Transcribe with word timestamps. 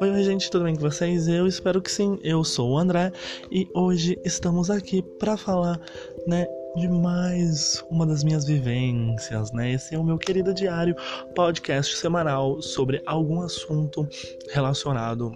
Oi, 0.00 0.10
oi, 0.10 0.22
gente, 0.22 0.50
tudo 0.50 0.64
bem 0.64 0.74
com 0.74 0.80
vocês? 0.80 1.28
Eu 1.28 1.46
espero 1.46 1.80
que 1.80 1.90
sim. 1.90 2.18
Eu 2.22 2.42
sou 2.42 2.72
o 2.72 2.78
André 2.78 3.12
e 3.50 3.68
hoje 3.74 4.18
estamos 4.24 4.70
aqui 4.70 5.02
para 5.18 5.36
falar, 5.36 5.80
né, 6.26 6.46
de 6.76 6.88
mais 6.88 7.84
uma 7.90 8.06
das 8.06 8.24
minhas 8.24 8.44
vivências, 8.44 9.52
né? 9.52 9.72
Esse 9.72 9.94
é 9.94 9.98
o 9.98 10.04
meu 10.04 10.18
querido 10.18 10.54
diário, 10.54 10.96
podcast 11.34 11.96
semanal 11.96 12.60
sobre 12.62 13.02
algum 13.06 13.42
assunto 13.42 14.08
relacionado 14.52 15.32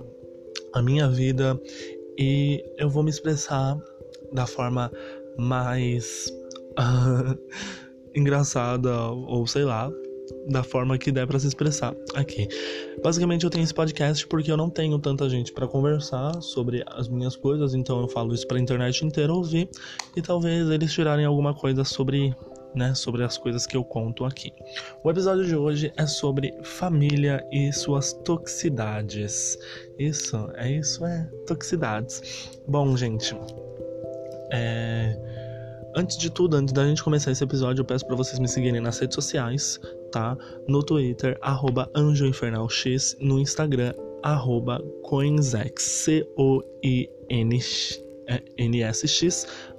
à 0.73 0.82
minha 0.82 1.09
vida 1.09 1.61
e 2.18 2.64
eu 2.79 2.88
vou 2.88 3.02
me 3.02 3.11
expressar 3.11 3.77
da 4.32 4.46
forma 4.46 4.91
mais 5.38 6.32
uh, 6.79 7.38
engraçada 8.14 8.96
ou 9.11 9.46
sei 9.46 9.64
lá, 9.64 9.91
da 10.48 10.62
forma 10.62 10.98
que 10.98 11.11
der 11.11 11.27
para 11.27 11.39
se 11.39 11.46
expressar 11.46 11.94
aqui. 12.14 12.48
Basicamente 13.03 13.44
eu 13.44 13.50
tenho 13.50 13.64
esse 13.64 13.75
podcast 13.75 14.26
porque 14.26 14.50
eu 14.50 14.57
não 14.57 14.71
tenho 14.71 14.98
tanta 14.98 15.29
gente 15.29 15.53
para 15.53 15.67
conversar 15.67 16.40
sobre 16.40 16.84
as 16.89 17.08
minhas 17.08 17.36
coisas, 17.36 17.75
então 17.75 18.00
eu 18.00 18.08
falo 18.08 18.34
isso 18.34 18.46
para 18.46 18.57
a 18.57 18.61
internet 18.61 19.04
inteira 19.04 19.32
ouvir 19.32 19.68
e 20.17 20.22
talvez 20.22 20.68
eles 20.70 20.93
tirarem 20.93 21.25
alguma 21.25 21.54
coisa 21.54 21.84
sobre 21.84 22.34
né, 22.75 22.94
sobre 22.94 23.25
as 23.25 23.39
coisas 23.39 23.67
que 23.67 23.75
eu 23.75 23.82
conto 23.82 24.22
aqui. 24.26 24.53
O 25.03 25.11
episódio 25.11 25.46
de 25.46 25.57
hoje 25.57 25.90
é 25.96 26.07
sobre 26.07 26.53
família 26.62 27.43
e 27.50 27.72
suas 27.72 28.12
toxicidades. 28.12 29.58
Isso, 29.98 30.36
é 30.56 30.72
isso, 30.72 31.03
é 31.06 31.25
toxicidades. 31.46 32.50
Bom, 32.69 32.95
gente, 32.95 33.34
é 34.53 35.25
Antes 35.98 36.19
de 36.19 36.28
tudo, 36.28 36.56
antes 36.56 36.75
da 36.75 36.86
gente 36.86 37.03
começar 37.03 37.31
esse 37.31 37.42
episódio, 37.42 37.81
eu 37.81 37.84
peço 37.86 38.05
para 38.06 38.14
vocês 38.14 38.39
me 38.39 38.47
seguirem 38.47 38.83
nas 38.83 38.98
redes 38.98 39.14
sociais, 39.14 39.81
tá? 40.12 40.37
No 40.69 40.83
Twitter, 40.83 41.39
arroba 41.41 41.91
AnjoInfernalX, 41.95 43.17
no 43.19 43.39
Instagram, 43.41 43.95
arroba 44.23 44.79
Coinsex, 45.05 45.83
C-O-I-N-S-X, 45.83 46.27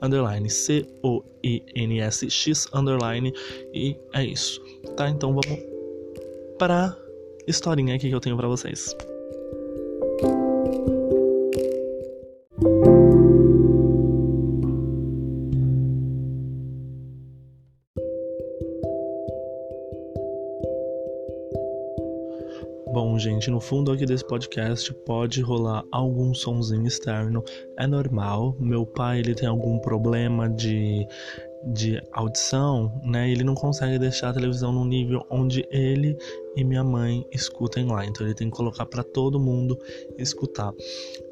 underline, 0.02 0.50
C-O-I-N-S-X, 0.50 0.98
underline, 2.74 3.32
e 3.72 3.96
é 4.16 4.26
isso, 4.26 4.60
tá? 4.96 5.08
Então 5.08 5.30
vamos 5.40 5.60
para 6.58 6.98
historinha 7.48 7.94
aqui 7.94 8.10
que 8.10 8.16
eu 8.16 8.20
tenho 8.20 8.36
para 8.36 8.48
vocês. 8.48 8.98
Gente, 23.38 23.52
no 23.52 23.60
fundo 23.60 23.92
aqui 23.92 24.04
desse 24.04 24.26
podcast 24.26 24.92
pode 25.06 25.42
rolar 25.42 25.84
algum 25.92 26.34
sonzinho 26.34 26.88
externo, 26.88 27.44
é 27.78 27.86
normal. 27.86 28.56
Meu 28.60 28.84
pai, 28.84 29.20
ele 29.20 29.36
tem 29.36 29.48
algum 29.48 29.78
problema 29.78 30.50
de, 30.50 31.08
de 31.72 32.02
audição, 32.12 33.00
né? 33.04 33.30
Ele 33.30 33.44
não 33.44 33.54
consegue 33.54 34.00
deixar 34.00 34.30
a 34.30 34.34
televisão 34.34 34.72
no 34.72 34.84
nível 34.84 35.24
onde 35.30 35.68
ele 35.70 36.18
e 36.56 36.64
minha 36.64 36.84
mãe 36.84 37.28
escutem 37.32 37.86
lá. 37.86 38.04
Então 38.04 38.26
ele 38.26 38.34
tem 38.34 38.50
que 38.50 38.58
colocar 38.58 38.88
para 38.88 39.04
todo 39.04 39.40
mundo 39.40 39.78
escutar. 40.18 40.74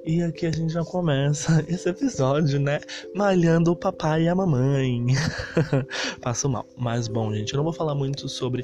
E 0.05 0.21
aqui 0.21 0.45
a 0.45 0.51
gente 0.51 0.73
já 0.73 0.83
começa 0.83 1.65
esse 1.67 1.89
episódio, 1.89 2.59
né? 2.59 2.81
Malhando 3.15 3.71
o 3.71 3.75
papai 3.75 4.23
e 4.23 4.27
a 4.27 4.35
mamãe. 4.35 5.07
Passo 6.21 6.47
mal. 6.47 6.67
Mas 6.77 7.07
bom, 7.07 7.33
gente, 7.33 7.51
eu 7.51 7.57
não 7.57 7.63
vou 7.63 7.73
falar 7.73 7.95
muito 7.95 8.29
sobre 8.29 8.63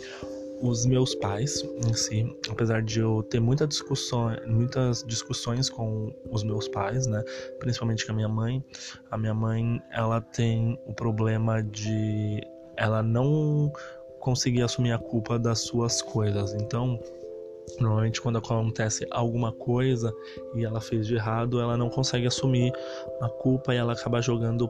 os 0.61 0.85
meus 0.85 1.15
pais 1.15 1.63
em 1.87 1.93
si, 1.93 2.37
apesar 2.49 2.81
de 2.81 2.99
eu 2.99 3.23
ter 3.23 3.39
muita 3.39 3.67
discussão, 3.67 4.35
muitas 4.47 5.03
discussões 5.03 5.69
com 5.69 6.13
os 6.29 6.43
meus 6.43 6.67
pais, 6.67 7.07
né, 7.07 7.23
principalmente 7.59 8.05
com 8.05 8.11
a 8.11 8.15
minha 8.15 8.29
mãe, 8.29 8.63
a 9.09 9.17
minha 9.17 9.33
mãe 9.33 9.81
ela 9.91 10.21
tem 10.21 10.79
o 10.85 10.93
problema 10.93 11.61
de 11.63 12.41
ela 12.77 13.01
não 13.01 13.71
conseguir 14.19 14.61
assumir 14.61 14.91
a 14.91 14.99
culpa 14.99 15.37
das 15.39 15.61
suas 15.61 16.01
coisas. 16.01 16.53
Então, 16.53 16.99
Normalmente, 17.79 18.21
quando 18.21 18.37
acontece 18.37 19.07
alguma 19.11 19.51
coisa 19.51 20.13
e 20.55 20.65
ela 20.65 20.81
fez 20.81 21.07
de 21.07 21.15
errado, 21.15 21.59
ela 21.61 21.77
não 21.77 21.89
consegue 21.89 22.27
assumir 22.27 22.73
a 23.21 23.29
culpa 23.29 23.73
e 23.73 23.77
ela 23.77 23.93
acaba 23.93 24.21
jogando 24.21 24.69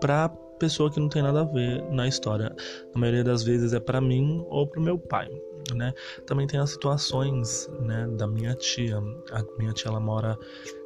pra 0.00 0.30
pessoa 0.62 0.88
que 0.88 1.00
não 1.00 1.08
tem 1.08 1.22
nada 1.22 1.40
a 1.40 1.44
ver 1.44 1.82
na 1.90 2.06
história. 2.06 2.54
Na 2.94 3.00
maioria 3.00 3.24
das 3.24 3.42
vezes 3.42 3.72
é 3.72 3.80
para 3.80 4.00
mim 4.00 4.44
ou 4.48 4.64
para 4.64 4.80
meu 4.80 4.96
pai, 4.96 5.28
né? 5.74 5.92
Também 6.24 6.46
tem 6.46 6.60
as 6.60 6.70
situações, 6.70 7.68
né, 7.80 8.06
da 8.16 8.28
minha 8.28 8.54
tia. 8.54 8.98
A 9.32 9.44
minha 9.58 9.72
tia 9.72 9.90
ela 9.90 9.98
mora 9.98 10.38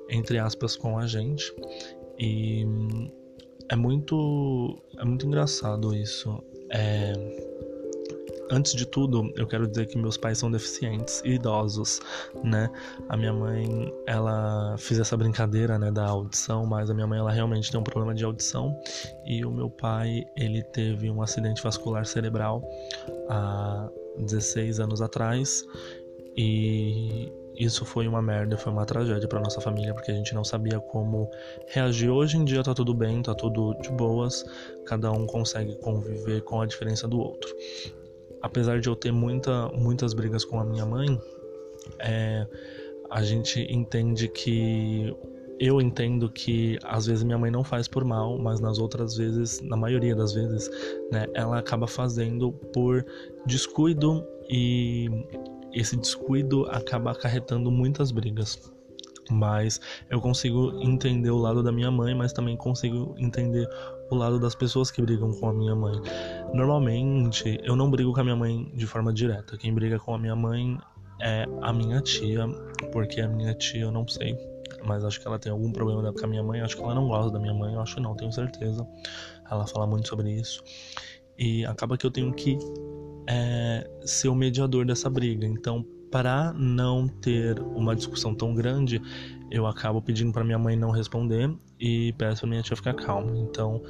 entre 0.09 0.39
aspas 0.39 0.77
com 0.77 0.99
a 0.99 1.07
gente 1.07 1.53
e 2.19 2.65
é 3.69 3.77
muito 3.77 4.83
é 4.99 5.05
muito 5.05 5.27
engraçado 5.27 5.95
isso. 5.95 6.43
É 6.71 7.13
Antes 8.49 8.75
de 8.75 8.87
tudo, 8.87 9.33
eu 9.35 9.47
quero 9.47 9.67
dizer 9.67 9.87
que 9.87 9.99
meus 9.99 10.17
pais 10.17 10.39
são 10.39 10.51
deficientes 10.51 11.21
e 11.25 11.31
idosos, 11.31 12.01
né? 12.45 12.71
A 13.09 13.17
minha 13.17 13.33
mãe, 13.33 13.93
ela 14.07 14.77
fez 14.79 15.01
essa 15.01 15.17
brincadeira, 15.17 15.79
né, 15.79 15.91
da 15.91 16.07
audição, 16.07 16.65
mas 16.65 16.89
a 16.89 16.95
minha 16.95 17.07
mãe 17.07 17.19
ela 17.19 17.33
realmente 17.33 17.71
tem 17.71 17.81
um 17.81 17.83
problema 17.83 18.15
de 18.15 18.25
audição 18.25 18.79
e 19.25 19.45
o 19.45 19.51
meu 19.51 19.69
pai, 19.69 20.25
ele 20.37 20.63
teve 20.63 21.11
um 21.11 21.23
acidente 21.23 21.61
vascular 21.61 22.07
cerebral 22.07 22.63
há 23.29 23.89
16 24.19 24.79
anos 24.79 25.03
atrás 25.03 25.65
e 26.37 27.33
isso 27.57 27.85
foi 27.85 28.07
uma 28.07 28.23
merda, 28.23 28.57
foi 28.57 28.73
uma 28.73 28.85
tragédia 28.85 29.27
para 29.27 29.41
nossa 29.41 29.61
família, 29.61 29.93
porque 29.93 30.13
a 30.13 30.15
gente 30.15 30.35
não 30.35 30.45
sabia 30.45 30.79
como 30.79 31.29
reagir. 31.69 32.11
Hoje 32.11 32.37
em 32.37 32.45
dia 32.45 32.63
tá 32.63 32.75
tudo 32.75 32.95
bem, 32.95 33.23
tá 33.23 33.35
tudo 33.35 33.75
de 33.81 33.91
boas, 33.91 34.45
cada 34.85 35.11
um 35.11 35.27
consegue 35.27 35.75
conviver 35.77 36.43
com 36.43 36.61
a 36.61 36.67
diferença 36.67 37.09
do 37.09 37.19
outro 37.19 37.53
apesar 38.43 38.81
de 38.81 38.89
eu 38.89 38.97
ter 38.97 39.13
muita, 39.13 39.69
muitas 39.69 40.15
brigas 40.15 40.45
com 40.45 40.61
a 40.61 40.65
minha 40.65 40.85
mãe, 40.85 41.21
é, 41.99 42.47
a 43.11 43.23
gente 43.23 43.61
entende 43.71 44.29
que 44.29 45.15
eu 45.59 45.81
entendo 45.81 46.31
que 46.31 46.79
às 46.85 47.07
vezes 47.07 47.25
minha 47.25 47.39
mãe 47.39 47.51
não 47.51 47.65
faz 47.65 47.89
por 47.89 48.05
mal, 48.05 48.39
mas 48.39 48.61
nas 48.61 48.79
outras 48.79 49.17
vezes, 49.17 49.61
na 49.63 49.77
maioria 49.77 50.15
das 50.15 50.33
vezes, 50.33 50.71
né, 51.11 51.27
ela 51.35 51.59
acaba 51.59 51.87
fazendo 51.87 52.53
por 52.73 53.05
descuido 53.47 54.25
e 54.51 55.09
esse 55.73 55.97
descuido 55.97 56.67
acaba 56.67 57.13
acarretando 57.13 57.71
muitas 57.71 58.11
brigas. 58.11 58.71
Mas 59.31 59.81
eu 60.11 60.21
consigo 60.21 60.81
entender 60.83 61.31
o 61.31 61.39
lado 61.39 61.63
da 61.63 61.73
minha 61.73 61.91
mãe, 61.91 62.15
mas 62.15 62.33
também 62.33 62.57
consigo 62.57 63.15
entender 63.19 63.69
o 64.11 64.15
lado 64.15 64.39
das 64.39 64.55
pessoas 64.55 64.91
que 64.91 65.03
brigam 65.03 65.33
com 65.33 65.49
a 65.49 65.53
minha 65.53 65.75
mãe. 65.75 66.01
Normalmente, 66.55 67.59
eu 67.63 67.75
não 67.77 67.91
brigo 67.91 68.13
com 68.13 68.21
a 68.21 68.25
minha 68.25 68.37
mãe 68.37 68.71
de 68.75 68.87
forma 68.87 69.13
direta. 69.13 69.57
Quem 69.57 69.75
briga 69.75 69.99
com 69.99 70.15
a 70.15 70.19
minha 70.19 70.37
mãe 70.37 70.79
é 71.21 71.45
a 71.63 71.73
minha 71.73 72.01
tia, 72.01 72.47
porque 72.93 73.21
a 73.21 73.29
minha 73.29 73.55
tia 73.55 73.83
eu 73.83 73.91
não 73.91 74.07
sei, 74.07 74.37
mas 74.85 75.05
acho 75.05 75.21
que 75.21 75.27
ela 75.27 75.39
tem 75.39 75.51
algum 75.51 75.73
problema 75.73 76.13
com 76.13 76.25
a 76.25 76.29
minha 76.29 76.43
mãe. 76.43 76.61
Acho 76.61 76.77
que 76.77 76.83
ela 76.83 76.95
não 76.95 77.09
gosta 77.09 77.31
da 77.31 77.39
minha 77.39 77.55
mãe, 77.55 77.75
eu 77.75 77.81
acho 77.81 77.97
que 77.97 78.03
não, 78.03 78.15
tenho 78.15 78.33
certeza. 78.33 78.87
Ela 79.51 79.67
fala 79.67 79.87
muito 79.87 80.09
sobre 80.09 80.31
isso. 80.31 80.63
E 81.39 81.65
acaba 81.67 81.99
que 81.99 82.07
eu 82.07 82.11
tenho 82.11 82.33
que 82.33 82.59
é, 83.29 83.89
ser 84.05 84.29
o 84.29 84.35
mediador 84.35 84.87
dessa 84.87 85.11
briga. 85.11 85.47
Então, 85.47 85.85
para 86.17 86.51
não 86.55 87.07
ter 87.07 87.61
uma 87.61 87.95
discussão 87.95 88.35
tão 88.35 88.55
grande, 88.55 89.03
eu 89.51 89.67
acabo 89.67 90.01
pedindo 90.01 90.33
para 90.33 90.43
minha 90.43 90.59
mãe 90.59 90.75
não 90.75 90.91
responder 90.91 91.55
e 91.79 92.15
peço 92.15 92.41
para 92.41 92.49
minha 92.49 92.63
tia 92.63 92.75
ficar 92.75 92.95
calma. 92.95 93.37
Então, 93.37 93.83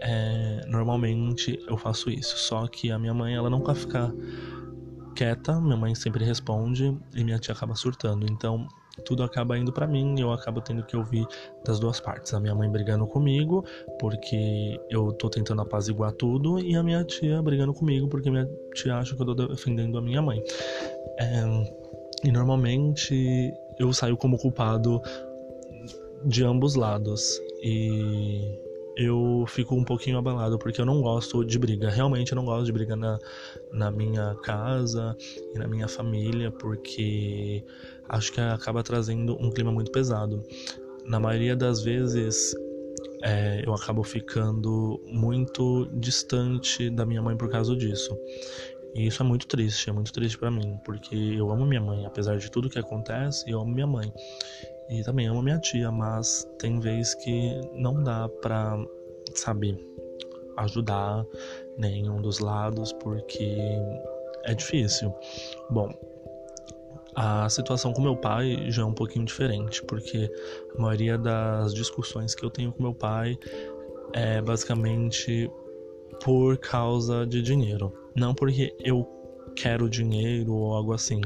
é, 0.00 0.64
normalmente 0.66 1.62
eu 1.68 1.76
faço 1.76 2.08
isso. 2.08 2.38
Só 2.38 2.66
que 2.66 2.90
a 2.90 2.98
minha 2.98 3.12
mãe, 3.12 3.34
ela 3.34 3.50
nunca 3.50 3.74
fica 3.74 4.10
quieta, 5.14 5.60
minha 5.60 5.76
mãe 5.76 5.94
sempre 5.94 6.24
responde 6.24 6.98
e 7.14 7.22
minha 7.22 7.38
tia 7.38 7.52
acaba 7.52 7.74
surtando. 7.74 8.24
Então, 8.24 8.66
tudo 9.04 9.22
acaba 9.22 9.58
indo 9.58 9.72
para 9.72 9.86
mim 9.86 10.20
eu 10.20 10.32
acabo 10.32 10.60
tendo 10.60 10.84
que 10.84 10.96
ouvir 10.96 11.26
das 11.64 11.80
duas 11.80 12.00
partes. 12.00 12.32
A 12.34 12.40
minha 12.40 12.54
mãe 12.54 12.70
brigando 12.70 13.06
comigo 13.06 13.64
porque 13.98 14.80
eu 14.90 15.12
tô 15.12 15.28
tentando 15.28 15.62
apaziguar 15.62 16.12
tudo 16.12 16.58
e 16.58 16.76
a 16.76 16.82
minha 16.82 17.04
tia 17.04 17.42
brigando 17.42 17.74
comigo 17.74 18.08
porque 18.08 18.30
minha 18.30 18.48
tia 18.74 18.96
acha 18.96 19.16
que 19.16 19.22
eu 19.22 19.26
tô 19.26 19.48
defendendo 19.48 19.98
a 19.98 20.02
minha 20.02 20.22
mãe. 20.22 20.42
É, 21.18 22.24
e 22.24 22.32
normalmente 22.32 23.52
eu 23.78 23.92
saio 23.92 24.16
como 24.16 24.38
culpado 24.38 25.00
de 26.24 26.44
ambos 26.44 26.74
lados. 26.74 27.40
E 27.62 28.58
eu 28.96 29.44
fico 29.48 29.74
um 29.74 29.84
pouquinho 29.84 30.18
abalado 30.18 30.58
porque 30.58 30.80
eu 30.80 30.86
não 30.86 31.00
gosto 31.00 31.44
de 31.44 31.58
briga. 31.58 31.90
Realmente 31.90 32.32
eu 32.32 32.36
não 32.36 32.44
gosto 32.44 32.66
de 32.66 32.72
briga 32.72 32.94
na, 32.94 33.18
na 33.72 33.90
minha 33.90 34.34
casa 34.42 35.16
e 35.54 35.58
na 35.58 35.66
minha 35.66 35.88
família 35.88 36.50
porque 36.50 37.64
acho 38.08 38.32
que 38.32 38.40
acaba 38.40 38.82
trazendo 38.82 39.36
um 39.40 39.50
clima 39.50 39.72
muito 39.72 39.90
pesado. 39.90 40.42
Na 41.04 41.18
maioria 41.18 41.56
das 41.56 41.82
vezes 41.82 42.54
é, 43.22 43.62
eu 43.66 43.74
acabo 43.74 44.02
ficando 44.02 45.00
muito 45.06 45.88
distante 45.94 46.90
da 46.90 47.04
minha 47.04 47.22
mãe 47.22 47.36
por 47.36 47.50
causa 47.50 47.74
disso. 47.74 48.16
E 48.94 49.06
isso 49.06 49.22
é 49.22 49.26
muito 49.26 49.46
triste, 49.48 49.90
é 49.90 49.92
muito 49.92 50.12
triste 50.12 50.38
para 50.38 50.50
mim, 50.52 50.78
porque 50.84 51.16
eu 51.16 51.50
amo 51.50 51.66
minha 51.66 51.80
mãe, 51.80 52.06
apesar 52.06 52.36
de 52.36 52.48
tudo 52.48 52.70
que 52.70 52.78
acontece, 52.78 53.50
eu 53.50 53.60
amo 53.60 53.72
minha 53.72 53.88
mãe. 53.88 54.12
E 54.88 55.02
também 55.02 55.26
amo 55.26 55.42
minha 55.42 55.58
tia, 55.58 55.90
mas 55.90 56.48
tem 56.58 56.78
vezes 56.78 57.14
que 57.14 57.60
não 57.74 58.02
dá 58.02 58.28
pra, 58.42 58.76
saber 59.34 59.78
ajudar 60.56 61.24
nenhum 61.76 62.20
dos 62.20 62.38
lados, 62.38 62.92
porque 62.92 63.56
é 64.44 64.54
difícil. 64.54 65.12
Bom, 65.70 65.92
a 67.14 67.48
situação 67.48 67.92
com 67.92 68.02
meu 68.02 68.16
pai 68.16 68.70
já 68.70 68.82
é 68.82 68.84
um 68.84 68.92
pouquinho 68.92 69.24
diferente, 69.24 69.82
porque 69.84 70.30
a 70.76 70.80
maioria 70.80 71.18
das 71.18 71.74
discussões 71.74 72.34
que 72.34 72.44
eu 72.44 72.50
tenho 72.50 72.72
com 72.72 72.82
meu 72.82 72.94
pai 72.94 73.38
é 74.12 74.40
basicamente 74.40 75.50
por 76.22 76.56
causa 76.58 77.26
de 77.26 77.42
dinheiro. 77.42 77.92
Não 78.14 78.34
porque 78.34 78.74
eu 78.78 79.06
quero 79.56 79.88
dinheiro 79.88 80.52
ou 80.52 80.74
algo 80.74 80.92
assim, 80.92 81.20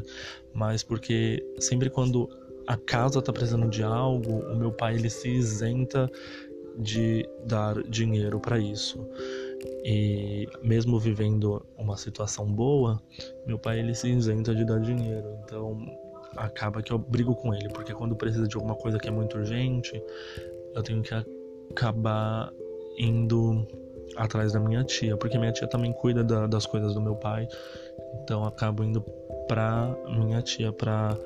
mas 0.55 0.83
porque 0.83 1.43
sempre 1.59 1.91
quando 1.91 2.29
a 2.69 2.77
casa 2.77 3.23
tá 3.23 3.33
precisando 3.33 3.67
de 3.67 3.83
algo, 3.83 4.41
o 4.53 4.55
meu 4.55 4.71
pai 4.71 4.95
ele 4.95 5.09
se 5.09 5.27
isenta 5.27 6.07
de 6.77 7.27
dar 7.47 7.83
dinheiro 7.85 8.39
para 8.39 8.59
isso. 8.59 9.09
E 9.83 10.47
mesmo 10.63 11.01
vivendo 11.01 11.65
uma 11.79 11.97
situação 11.97 12.45
boa, 12.45 13.01
meu 13.47 13.59
pai 13.59 13.79
ele 13.79 13.95
se 13.95 14.09
isenta 14.11 14.55
de 14.55 14.67
dar 14.67 14.81
dinheiro. 14.81 15.39
Então 15.43 15.79
acaba 16.37 16.83
que 16.83 16.93
eu 16.93 16.99
brigo 16.99 17.35
com 17.35 17.55
ele, 17.55 17.71
porque 17.71 17.95
quando 17.95 18.15
precisa 18.15 18.47
de 18.47 18.55
alguma 18.55 18.75
coisa 18.75 18.99
que 18.99 19.09
é 19.09 19.11
muito 19.11 19.39
urgente, 19.39 20.01
eu 20.75 20.83
tenho 20.83 21.01
que 21.01 21.15
acabar 21.71 22.53
indo 22.99 23.67
atrás 24.15 24.53
da 24.53 24.61
minha 24.61 24.85
tia, 24.85 25.17
porque 25.17 25.39
minha 25.39 25.53
tia 25.53 25.67
também 25.67 25.95
cuida 25.95 26.23
da, 26.23 26.47
das 26.47 26.67
coisas 26.67 26.93
do 26.93 27.01
meu 27.01 27.17
pai. 27.17 27.49
Então 28.23 28.45
acabo 28.45 28.85
indo 28.85 29.01
pra 29.49 29.97
minha 30.07 30.43
tia 30.43 30.71
pra, 30.71 31.17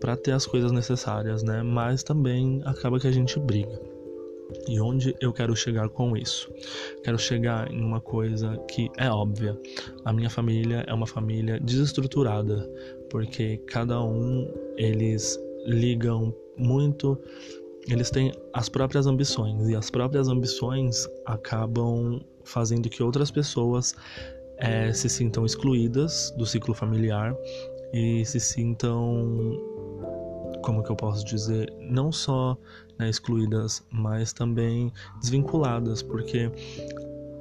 pra 0.00 0.16
ter 0.16 0.32
as 0.32 0.46
coisas 0.46 0.72
necessárias, 0.72 1.42
né? 1.42 1.62
Mas 1.62 2.02
também 2.02 2.60
acaba 2.64 2.98
que 2.98 3.06
a 3.06 3.12
gente 3.12 3.38
briga. 3.38 3.80
E 4.66 4.80
onde 4.80 5.14
eu 5.20 5.32
quero 5.32 5.54
chegar 5.54 5.88
com 5.88 6.16
isso? 6.16 6.50
Quero 7.04 7.18
chegar 7.18 7.70
em 7.70 7.82
uma 7.82 8.00
coisa 8.00 8.56
que 8.68 8.90
é 8.96 9.10
óbvia. 9.10 9.58
A 10.04 10.12
minha 10.12 10.30
família 10.30 10.84
é 10.86 10.94
uma 10.94 11.06
família 11.06 11.60
desestruturada, 11.60 12.68
porque 13.10 13.58
cada 13.66 14.02
um 14.02 14.50
eles 14.76 15.38
ligam 15.66 16.34
muito, 16.56 17.18
eles 17.88 18.10
têm 18.10 18.32
as 18.54 18.68
próprias 18.68 19.06
ambições 19.06 19.68
e 19.68 19.76
as 19.76 19.90
próprias 19.90 20.28
ambições 20.28 21.06
acabam 21.26 22.20
fazendo 22.44 22.88
que 22.88 23.02
outras 23.02 23.30
pessoas 23.30 23.94
é, 24.56 24.92
se 24.92 25.08
sintam 25.08 25.44
excluídas 25.44 26.34
do 26.36 26.46
ciclo 26.46 26.74
familiar 26.74 27.36
e 27.92 28.24
se 28.24 28.40
sintam 28.40 29.58
como 30.62 30.82
que 30.82 30.90
eu 30.90 30.96
posso 30.96 31.24
dizer, 31.24 31.72
não 31.80 32.10
só 32.10 32.56
né, 32.98 33.08
excluídas, 33.08 33.86
mas 33.90 34.32
também 34.32 34.92
desvinculadas, 35.20 36.02
porque 36.02 36.50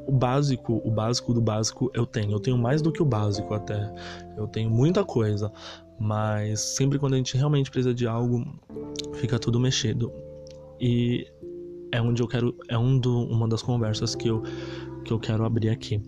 o 0.07 0.11
básico, 0.11 0.81
o 0.85 0.91
básico 0.91 1.33
do 1.33 1.41
básico 1.41 1.91
eu 1.93 2.05
tenho. 2.05 2.31
Eu 2.31 2.39
tenho 2.39 2.57
mais 2.57 2.81
do 2.81 2.91
que 2.91 3.01
o 3.01 3.05
básico 3.05 3.53
até. 3.53 3.93
Eu 4.37 4.47
tenho 4.47 4.69
muita 4.69 5.03
coisa, 5.03 5.51
mas 5.99 6.61
sempre 6.61 6.97
quando 6.97 7.13
a 7.13 7.17
gente 7.17 7.35
realmente 7.35 7.69
precisa 7.69 7.93
de 7.93 8.07
algo, 8.07 8.45
fica 9.15 9.37
tudo 9.37 9.59
mexido. 9.59 10.11
E 10.79 11.27
é 11.91 12.01
onde 12.01 12.21
eu 12.21 12.27
quero, 12.27 12.55
é 12.69 12.77
um 12.77 12.97
do, 12.97 13.23
uma 13.23 13.47
das 13.47 13.61
conversas 13.61 14.15
que 14.15 14.27
eu 14.27 14.43
que 15.03 15.13
eu 15.13 15.19
quero 15.19 15.45
abrir 15.45 15.69
aqui. 15.69 16.01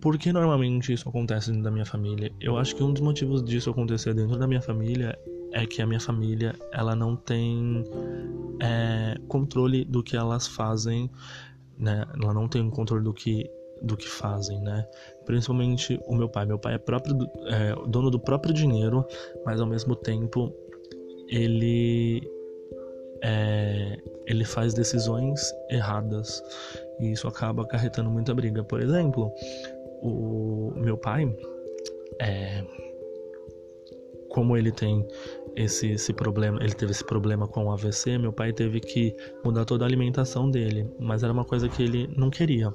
Por 0.00 0.16
que 0.18 0.32
normalmente 0.32 0.92
isso 0.92 1.08
acontece 1.08 1.48
dentro 1.48 1.64
da 1.64 1.70
minha 1.70 1.84
família? 1.84 2.32
Eu 2.40 2.56
acho 2.56 2.74
que 2.74 2.82
um 2.82 2.92
dos 2.92 3.02
motivos 3.02 3.44
disso 3.44 3.70
acontecer 3.70 4.14
dentro 4.14 4.38
da 4.38 4.46
minha 4.46 4.62
família 4.62 5.18
é 5.52 5.66
que 5.66 5.80
a 5.80 5.86
minha 5.86 6.00
família 6.00 6.54
ela 6.72 6.94
não 6.94 7.16
tem 7.16 7.84
é, 8.60 9.16
controle 9.28 9.84
do 9.84 10.02
que 10.02 10.16
elas 10.16 10.46
fazem, 10.46 11.10
né? 11.78 12.04
Ela 12.20 12.34
não 12.34 12.48
tem 12.48 12.68
controle 12.70 13.04
do 13.04 13.12
que 13.12 13.50
do 13.82 13.96
que 13.96 14.08
fazem, 14.08 14.60
né? 14.60 14.86
Principalmente 15.24 16.00
o 16.06 16.14
meu 16.14 16.28
pai. 16.28 16.46
Meu 16.46 16.58
pai 16.58 16.74
é 16.74 16.78
próprio 16.78 17.16
é, 17.46 17.74
dono 17.88 18.10
do 18.10 18.18
próprio 18.18 18.54
dinheiro, 18.54 19.04
mas 19.44 19.60
ao 19.60 19.66
mesmo 19.66 19.94
tempo 19.94 20.52
ele 21.28 22.22
é, 23.22 23.98
ele 24.26 24.44
faz 24.44 24.72
decisões 24.72 25.52
erradas 25.70 26.42
e 27.00 27.12
isso 27.12 27.28
acaba 27.28 27.62
acarretando 27.62 28.10
muita 28.10 28.34
briga. 28.34 28.64
Por 28.64 28.80
exemplo, 28.80 29.32
o 30.02 30.72
meu 30.76 30.96
pai 30.96 31.34
é, 32.20 32.64
como 34.36 34.54
ele 34.54 34.70
tem 34.70 35.02
esse, 35.56 35.92
esse 35.92 36.12
problema, 36.12 36.62
ele 36.62 36.74
teve 36.74 36.92
esse 36.92 37.02
problema 37.02 37.48
com 37.48 37.64
o 37.64 37.72
AVC, 37.72 38.18
meu 38.18 38.34
pai 38.34 38.52
teve 38.52 38.80
que 38.80 39.16
mudar 39.42 39.64
toda 39.64 39.82
a 39.82 39.88
alimentação 39.88 40.50
dele, 40.50 40.86
mas 41.00 41.22
era 41.22 41.32
uma 41.32 41.42
coisa 41.42 41.70
que 41.70 41.82
ele 41.82 42.06
não 42.14 42.28
queria. 42.28 42.70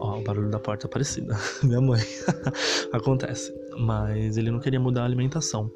Ó, 0.00 0.18
o 0.18 0.24
barulho 0.24 0.50
da 0.50 0.58
porta 0.58 0.88
parecido. 0.88 1.32
Minha 1.62 1.80
mãe. 1.80 2.00
Acontece. 2.92 3.54
Mas 3.78 4.36
ele 4.36 4.50
não 4.50 4.58
queria 4.58 4.80
mudar 4.80 5.02
a 5.02 5.04
alimentação. 5.04 5.70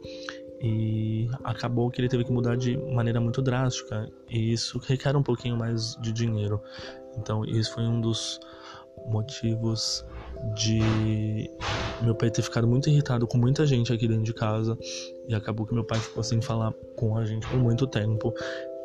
E 0.60 1.28
acabou 1.44 1.88
que 1.88 2.00
ele 2.00 2.08
teve 2.08 2.24
que 2.24 2.32
mudar 2.32 2.56
de 2.56 2.76
maneira 2.76 3.20
muito 3.20 3.40
drástica. 3.40 4.10
E 4.28 4.52
isso 4.52 4.80
requer 4.80 5.16
um 5.16 5.22
pouquinho 5.22 5.56
mais 5.56 5.94
de 6.00 6.12
dinheiro. 6.12 6.60
Então, 7.16 7.44
isso 7.44 7.72
foi 7.74 7.84
um 7.84 8.00
dos 8.00 8.40
motivos 9.06 10.04
de 10.54 11.50
meu 12.02 12.14
pai 12.14 12.30
ter 12.30 12.42
ficado 12.42 12.66
muito 12.66 12.90
irritado 12.90 13.26
com 13.26 13.38
muita 13.38 13.64
gente 13.66 13.92
aqui 13.92 14.08
dentro 14.08 14.24
de 14.24 14.34
casa 14.34 14.76
e 15.28 15.34
acabou 15.34 15.66
que 15.66 15.74
meu 15.74 15.84
pai 15.84 15.98
ficou 15.98 16.22
sem 16.22 16.40
falar 16.40 16.72
com 16.96 17.16
a 17.16 17.24
gente 17.24 17.46
por 17.46 17.58
muito 17.58 17.86
tempo. 17.86 18.34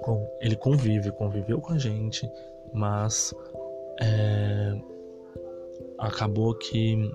Com, 0.01 0.27
ele 0.41 0.55
convive, 0.55 1.11
conviveu 1.11 1.59
com 1.59 1.73
a 1.73 1.77
gente, 1.77 2.29
mas 2.73 3.33
é, 3.99 4.79
acabou 5.97 6.53
que 6.53 7.11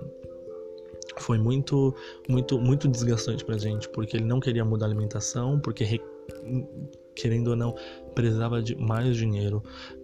foi 1.17 1.37
muito, 1.37 1.95
muito, 2.27 2.59
muito 2.59 2.87
desgastante 2.87 3.45
pra 3.45 3.57
gente, 3.57 3.87
porque 3.89 4.17
ele 4.17 4.25
não 4.25 4.39
queria 4.39 4.65
mudar 4.65 4.85
a 4.85 4.89
alimentação, 4.89 5.59
porque 5.59 6.01
querendo 7.15 7.49
ou 7.49 7.55
não, 7.55 7.75
precisava 8.13 8.61
de 8.61 8.75
mais 8.75 9.15
dinheiro 9.15 9.63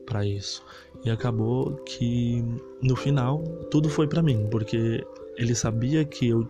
para 0.10 0.26
isso. 0.26 0.64
E 1.06 1.10
acabou 1.10 1.76
que 1.86 2.44
no 2.82 2.96
final 2.96 3.42
tudo 3.72 3.90
foi 3.90 4.08
para 4.08 4.22
mim, 4.22 4.48
porque 4.50 5.06
ele 5.38 5.56
sabia 5.56 6.04
que 6.04 6.28
eu 6.28 6.48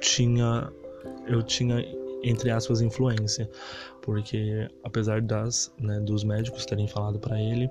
tinha 0.00 0.72
eu 1.26 1.42
tinha 1.42 1.84
entre 2.22 2.50
aspas 2.50 2.80
influência, 2.80 3.48
porque 4.02 4.68
apesar 4.82 5.20
das 5.20 5.72
né, 5.78 6.00
dos 6.00 6.24
médicos 6.24 6.64
terem 6.66 6.88
falado 6.88 7.18
para 7.18 7.40
ele, 7.40 7.68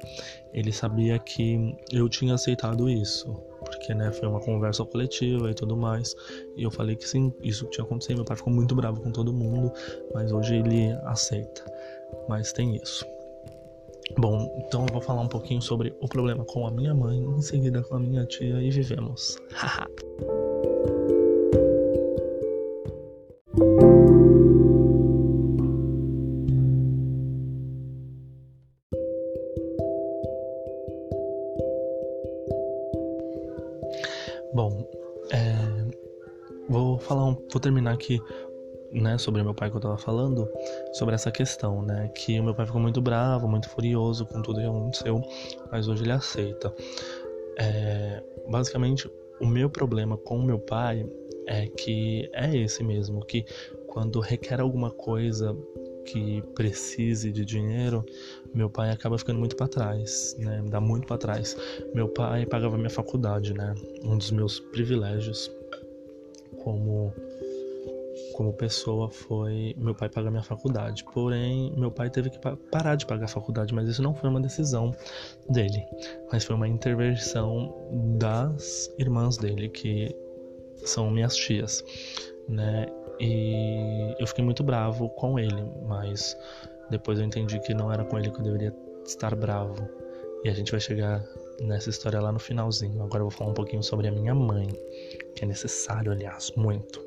ele 0.54 0.72
sabia 0.72 1.20
que 1.20 1.76
eu 1.92 2.08
tinha 2.08 2.36
aceitado 2.36 2.90
isso, 2.90 3.34
porque 3.66 3.94
né, 3.94 4.10
foi 4.12 4.30
uma 4.30 4.40
conversa 4.40 4.86
coletiva 4.86 5.52
e 5.52 5.54
tudo 5.54 5.76
mais, 5.76 6.16
e 6.56 6.64
eu 6.64 6.72
falei 6.72 6.96
que 6.96 7.08
sim, 7.10 7.34
isso 7.42 7.66
tinha 7.66 7.84
acontecido. 7.84 8.18
Meu 8.18 8.26
pai 8.26 8.38
ficou 8.38 8.54
muito 8.54 8.74
bravo 8.74 9.02
com 9.02 9.12
todo 9.12 9.34
mundo, 9.34 9.70
mas 10.14 10.32
hoje 10.32 10.56
ele 10.56 10.94
aceita 11.04 11.66
mas 12.28 12.52
tem 12.52 12.76
isso. 12.76 13.06
Bom, 14.16 14.50
então 14.58 14.86
eu 14.86 14.94
vou 14.94 15.02
falar 15.02 15.22
um 15.22 15.28
pouquinho 15.28 15.62
sobre 15.62 15.96
o 16.02 16.08
problema 16.08 16.46
com 16.46 16.66
a 16.66 16.72
minha 16.72 16.94
mãe, 16.94 17.20
em 17.20 17.42
seguida 17.42 17.82
com 17.84 17.96
a 17.96 18.00
minha 18.00 18.26
tia 18.26 18.62
e 18.62 18.70
vivemos. 18.70 19.38
Bom, 34.54 34.90
é, 35.32 35.54
vou 36.70 36.98
falar, 36.98 37.26
um, 37.26 37.36
vou 37.36 37.60
terminar 37.60 37.94
aqui 37.94 38.20
né, 38.92 39.18
sobre 39.18 39.44
meu 39.44 39.54
pai 39.54 39.70
que 39.70 39.78
eu 39.78 39.82
tava 39.82 39.98
falando, 39.98 40.50
sobre 40.94 41.16
essa 41.16 41.32
questão, 41.32 41.82
né, 41.82 42.10
que 42.16 42.40
o 42.40 42.44
meu 42.44 42.56
pai 42.56 42.66
ficou 42.66 42.82
muito 42.82 43.02
bravo, 43.02 43.48
muito 43.48 43.70
furioso 43.70 44.26
com 44.26 44.42
tudo 44.42 44.60
que 44.60 44.66
aconteceu, 44.66 45.22
mas 45.72 45.88
hoje 45.88 46.04
ele 46.04 46.12
aceita. 46.12 46.74
É, 47.58 48.24
basicamente, 48.48 49.10
o 49.40 49.46
meu 49.46 49.70
problema 49.70 50.18
com 50.18 50.42
meu 50.42 50.60
pai 50.60 51.08
é 51.48 51.66
que 51.68 52.30
é 52.34 52.56
esse 52.56 52.84
mesmo, 52.84 53.26
que 53.26 53.46
quando 53.88 54.20
requer 54.20 54.60
alguma 54.60 54.92
coisa 54.92 55.56
que 56.06 56.42
precise 56.56 57.32
de 57.32 57.44
dinheiro, 57.44 58.04
meu 58.54 58.70
pai 58.70 58.92
acaba 58.92 59.18
ficando 59.18 59.40
muito 59.40 59.56
para 59.56 59.68
trás, 59.68 60.36
né? 60.40 60.64
Dá 60.68 60.80
muito 60.80 61.06
para 61.06 61.18
trás. 61.18 61.58
Meu 61.94 62.08
pai 62.08 62.46
pagava 62.46 62.78
minha 62.78 62.90
faculdade, 62.90 63.54
né? 63.54 63.76
Um 64.04 64.18
dos 64.18 64.32
meus 64.32 64.60
privilégios 64.60 65.52
como 66.64 67.14
como 68.38 68.54
pessoa 68.54 69.10
foi 69.10 69.74
meu 69.80 69.96
pai 69.96 70.10
pagar 70.10 70.30
minha 70.30 70.44
faculdade. 70.44 71.04
Porém, 71.12 71.74
meu 71.76 71.90
pai 71.90 72.08
teve 72.08 72.30
que 72.30 72.38
parar 72.70 72.94
de 72.94 73.04
pagar 73.04 73.26
a 73.26 73.28
faculdade, 73.28 73.74
mas 73.74 73.90
isso 73.90 74.04
não 74.04 74.14
foi 74.14 74.30
uma 74.30 74.40
decisão 74.40 74.96
dele, 75.50 75.84
mas 76.32 76.44
foi 76.44 76.56
uma 76.56 76.68
intervenção 76.68 77.74
das 78.20 78.94
irmãs 79.00 79.38
dele 79.38 79.70
que 79.70 80.16
são 80.86 81.10
minhas 81.10 81.36
tias, 81.36 81.84
né? 82.48 82.86
E 83.20 84.16
eu 84.20 84.28
fiquei 84.28 84.46
muito 84.46 84.64
bravo 84.64 85.10
com 85.10 85.40
ele, 85.40 85.66
mas 85.88 86.38
depois 86.92 87.18
eu 87.18 87.26
entendi 87.26 87.60
que 87.62 87.74
não 87.74 87.92
era 87.92 88.06
com 88.06 88.20
ele 88.20 88.30
que 88.30 88.38
eu 88.38 88.44
deveria 88.44 88.76
estar 89.04 89.36
bravo. 89.36 89.90
E 90.44 90.50
a 90.50 90.54
gente 90.54 90.70
vai 90.70 90.80
chegar 90.80 91.26
nessa 91.60 91.90
história 91.90 92.22
lá 92.22 92.32
no 92.32 92.38
finalzinho. 92.38 93.02
Agora 93.02 93.24
eu 93.24 93.30
vou 93.30 93.32
falar 93.32 93.50
um 93.50 93.56
pouquinho 93.56 93.82
sobre 93.82 94.08
a 94.08 94.12
minha 94.12 94.36
mãe, 94.36 94.68
que 95.34 95.44
é 95.44 95.48
necessário, 95.48 96.12
aliás, 96.12 96.54
muito. 96.56 97.07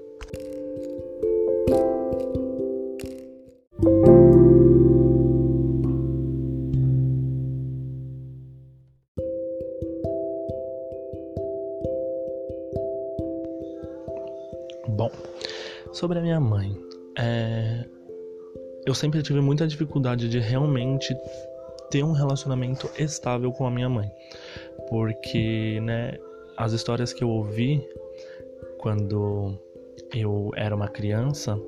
Sobre 16.01 16.19
a 16.19 16.23
minha 16.23 16.41
mãe, 16.41 16.75
é... 17.19 17.85
eu 18.87 18.95
sempre 18.95 19.23
tive 19.23 19.39
muita 19.43 19.67
dificuldade 19.67 20.31
de 20.31 20.39
realmente 20.39 21.15
ter 21.91 22.03
um 22.03 22.13
relacionamento 22.13 22.91
estável 22.99 23.53
com 23.53 23.67
a 23.67 23.71
minha 23.71 23.89
mãe, 23.89 24.11
porque, 24.89 25.79
né, 25.83 26.17
as 26.57 26.73
histórias 26.73 27.13
que 27.13 27.23
eu 27.23 27.29
ouvi 27.29 27.87
quando 28.79 29.55
eu 30.15 30.51
era 30.57 30.75
uma 30.75 30.89
criança 30.89 31.61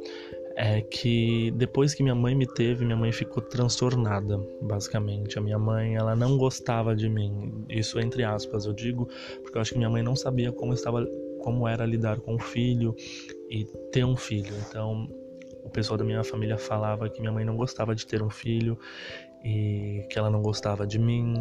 é 0.57 0.81
que 0.81 1.51
depois 1.51 1.93
que 1.93 2.03
minha 2.03 2.15
mãe 2.15 2.35
me 2.35 2.47
teve, 2.47 2.87
minha 2.87 2.97
mãe 2.97 3.12
ficou 3.12 3.43
transtornada, 3.43 4.39
basicamente. 4.62 5.39
A 5.39 5.43
minha 5.43 5.59
mãe, 5.59 5.97
ela 5.97 6.15
não 6.15 6.37
gostava 6.37 6.95
de 6.95 7.09
mim. 7.09 7.65
Isso 7.71 7.99
entre 7.99 8.23
aspas, 8.23 8.67
eu 8.67 8.73
digo, 8.73 9.09
porque 9.43 9.57
eu 9.57 9.62
acho 9.62 9.73
que 9.73 9.79
minha 9.79 9.91
mãe 9.91 10.03
não 10.03 10.15
sabia 10.15 10.53
como 10.53 10.73
estava 10.73 11.07
como 11.43 11.67
era 11.67 11.85
lidar 11.85 12.21
com 12.21 12.37
o 12.37 12.39
filho 12.39 12.95
e 13.52 13.66
ter 13.92 14.02
um 14.02 14.16
filho. 14.16 14.54
Então, 14.66 15.06
o 15.62 15.68
pessoal 15.68 15.99
da 15.99 16.04
minha 16.04 16.25
família 16.25 16.56
falava 16.56 17.09
que 17.11 17.21
minha 17.21 17.30
mãe 17.30 17.44
não 17.44 17.54
gostava 17.54 17.94
de 17.94 18.06
ter 18.06 18.23
um 18.23 18.30
filho 18.30 18.78
e 19.44 20.06
que 20.09 20.18
ela 20.18 20.30
não 20.30 20.40
gostava 20.40 20.87
de 20.87 20.99
mim. 20.99 21.35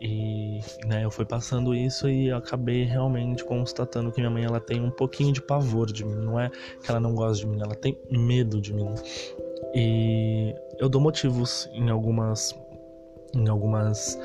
E 0.00 0.60
né, 0.86 1.04
eu 1.04 1.10
fui 1.10 1.26
passando 1.26 1.74
isso 1.74 2.08
e 2.08 2.32
acabei 2.32 2.84
realmente 2.84 3.44
constatando 3.44 4.10
que 4.10 4.20
minha 4.20 4.30
mãe 4.30 4.44
ela 4.44 4.58
tem 4.58 4.80
um 4.80 4.90
pouquinho 4.90 5.30
de 5.30 5.42
pavor 5.42 5.92
de 5.92 6.06
mim. 6.06 6.14
Não 6.14 6.40
é 6.40 6.48
que 6.48 6.90
ela 6.90 6.98
não 6.98 7.14
gosta 7.14 7.44
de 7.44 7.46
mim, 7.46 7.60
ela 7.60 7.74
tem 7.74 8.00
medo 8.10 8.58
de 8.58 8.72
mim. 8.72 8.88
E 9.74 10.54
eu 10.78 10.88
dou 10.88 11.02
motivos 11.02 11.68
em 11.74 11.90
algumas 11.90 12.54
em 13.34 13.48
algumas 13.48 14.18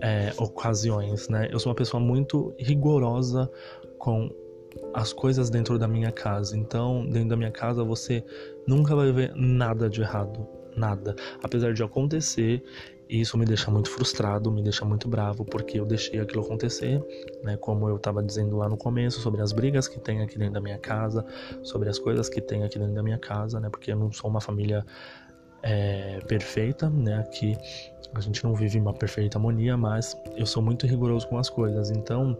é, 0.00 0.32
ocasiões, 0.38 1.28
né? 1.28 1.48
Eu 1.50 1.58
sou 1.58 1.70
uma 1.70 1.76
pessoa 1.76 2.00
muito 2.00 2.54
rigorosa 2.58 3.50
com 3.98 4.30
as 4.94 5.12
coisas 5.12 5.50
dentro 5.50 5.78
da 5.78 5.88
minha 5.88 6.12
casa. 6.12 6.56
Então, 6.56 7.06
dentro 7.06 7.30
da 7.30 7.36
minha 7.36 7.50
casa 7.50 7.84
você 7.84 8.24
nunca 8.66 8.94
vai 8.94 9.12
ver 9.12 9.32
nada 9.34 9.88
de 9.88 10.00
errado 10.00 10.60
nada. 10.76 11.14
Apesar 11.42 11.72
de 11.72 11.82
acontecer, 11.82 12.62
isso 13.08 13.36
me 13.36 13.44
deixa 13.44 13.70
muito 13.70 13.90
frustrado, 13.90 14.50
me 14.50 14.62
deixa 14.62 14.84
muito 14.84 15.08
bravo, 15.08 15.44
porque 15.44 15.80
eu 15.80 15.84
deixei 15.84 16.20
aquilo 16.20 16.42
acontecer, 16.42 17.02
né? 17.42 17.56
Como 17.56 17.88
eu 17.88 17.96
estava 17.96 18.22
dizendo 18.22 18.56
lá 18.56 18.68
no 18.68 18.76
começo, 18.76 19.20
sobre 19.20 19.40
as 19.40 19.52
brigas 19.52 19.88
que 19.88 19.98
tem 19.98 20.22
aqui 20.22 20.38
dentro 20.38 20.54
da 20.54 20.60
minha 20.60 20.78
casa, 20.78 21.24
sobre 21.62 21.88
as 21.88 21.98
coisas 21.98 22.28
que 22.28 22.40
tem 22.40 22.62
aqui 22.62 22.78
dentro 22.78 22.94
da 22.94 23.02
minha 23.02 23.18
casa, 23.18 23.58
né? 23.58 23.68
Porque 23.68 23.92
eu 23.92 23.96
não 23.96 24.12
sou 24.12 24.30
uma 24.30 24.40
família 24.40 24.84
é, 25.62 26.18
perfeita, 26.26 26.88
né? 26.88 27.18
Aqui 27.18 27.56
a 28.14 28.20
gente 28.20 28.42
não 28.42 28.54
vive 28.54 28.78
uma 28.78 28.92
perfeita 28.92 29.38
harmonia, 29.38 29.76
mas 29.76 30.16
eu 30.36 30.44
sou 30.44 30.62
muito 30.62 30.86
rigoroso 30.86 31.28
com 31.28 31.38
as 31.38 31.48
coisas. 31.48 31.90
Então, 31.90 32.36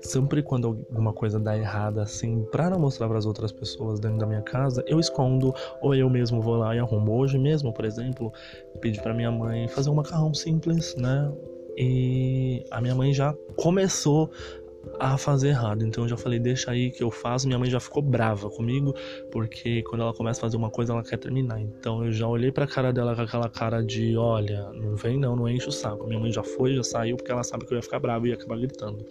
sempre 0.00 0.42
quando 0.42 0.66
alguma 0.66 1.12
coisa 1.12 1.38
dá 1.38 1.56
errada, 1.56 2.02
assim, 2.02 2.44
para 2.50 2.68
não 2.68 2.78
mostrar 2.80 3.08
para 3.08 3.18
as 3.18 3.26
outras 3.26 3.52
pessoas 3.52 4.00
dentro 4.00 4.18
da 4.18 4.26
minha 4.26 4.42
casa, 4.42 4.82
eu 4.86 4.98
escondo 4.98 5.54
ou 5.80 5.94
eu 5.94 6.10
mesmo 6.10 6.40
vou 6.40 6.56
lá 6.56 6.74
e 6.74 6.80
arrumo. 6.80 7.12
Hoje 7.12 7.38
mesmo, 7.38 7.72
por 7.72 7.84
exemplo, 7.84 8.32
pedi 8.80 9.00
para 9.00 9.14
minha 9.14 9.30
mãe 9.30 9.68
fazer 9.68 9.90
um 9.90 9.94
macarrão 9.94 10.34
simples, 10.34 10.96
né? 10.96 11.32
E 11.76 12.64
a 12.70 12.80
minha 12.80 12.94
mãe 12.94 13.14
já 13.14 13.32
começou 13.56 14.30
a 14.98 15.16
fazer 15.16 15.48
errado. 15.48 15.84
Então 15.84 16.04
eu 16.04 16.08
já 16.08 16.16
falei, 16.16 16.38
deixa 16.38 16.70
aí 16.70 16.90
que 16.90 17.02
eu 17.02 17.10
faço. 17.10 17.46
Minha 17.46 17.58
mãe 17.58 17.70
já 17.70 17.80
ficou 17.80 18.02
brava 18.02 18.48
comigo, 18.50 18.94
porque 19.30 19.82
quando 19.82 20.02
ela 20.02 20.14
começa 20.14 20.40
a 20.40 20.42
fazer 20.42 20.56
uma 20.56 20.70
coisa, 20.70 20.92
ela 20.92 21.02
quer 21.02 21.18
terminar. 21.18 21.60
Então 21.60 22.04
eu 22.04 22.12
já 22.12 22.26
olhei 22.26 22.50
pra 22.50 22.66
cara 22.66 22.92
dela 22.92 23.14
com 23.14 23.22
aquela 23.22 23.48
cara 23.48 23.82
de: 23.82 24.16
olha, 24.16 24.70
não 24.72 24.96
vem 24.96 25.18
não, 25.18 25.36
não 25.36 25.48
enche 25.48 25.68
o 25.68 25.72
saco. 25.72 26.06
Minha 26.06 26.20
mãe 26.20 26.32
já 26.32 26.42
foi, 26.42 26.74
já 26.74 26.82
saiu, 26.82 27.16
porque 27.16 27.32
ela 27.32 27.42
sabe 27.42 27.64
que 27.64 27.72
eu 27.72 27.76
ia 27.76 27.82
ficar 27.82 27.98
bravo 27.98 28.26
e 28.26 28.30
ia 28.30 28.34
acabar 28.34 28.58
gritando. 28.58 29.04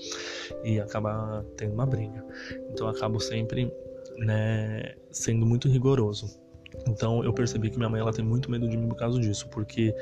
E 0.63 0.73
ia 0.73 0.83
acabar 0.83 1.43
tendo 1.55 1.73
uma 1.73 1.85
briga. 1.85 2.23
Então 2.69 2.87
eu 2.87 2.93
acabo 2.95 3.19
sempre, 3.19 3.71
né, 4.17 4.95
sendo 5.09 5.45
muito 5.45 5.67
rigoroso. 5.67 6.39
Então 6.87 7.23
eu 7.23 7.33
percebi 7.33 7.69
que 7.69 7.77
minha 7.77 7.89
mãe 7.89 7.99
ela 7.99 8.13
tem 8.13 8.23
muito 8.23 8.49
medo 8.49 8.67
de 8.67 8.77
mim 8.77 8.87
por 8.87 8.97
causa 8.97 9.19
disso, 9.19 9.47
porque 9.49 9.93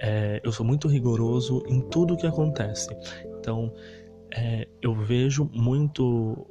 é, 0.00 0.40
eu 0.42 0.50
sou 0.50 0.66
muito 0.66 0.88
rigoroso 0.88 1.62
em 1.68 1.80
tudo 1.80 2.16
que 2.16 2.26
acontece. 2.26 2.88
Então 3.38 3.72
é, 4.34 4.66
eu 4.80 4.94
vejo 4.94 5.48
muito 5.52 6.46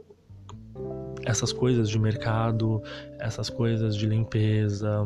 essas 1.25 1.53
coisas 1.53 1.89
de 1.89 1.99
mercado, 1.99 2.81
essas 3.19 3.49
coisas 3.49 3.95
de 3.95 4.05
limpeza, 4.05 5.05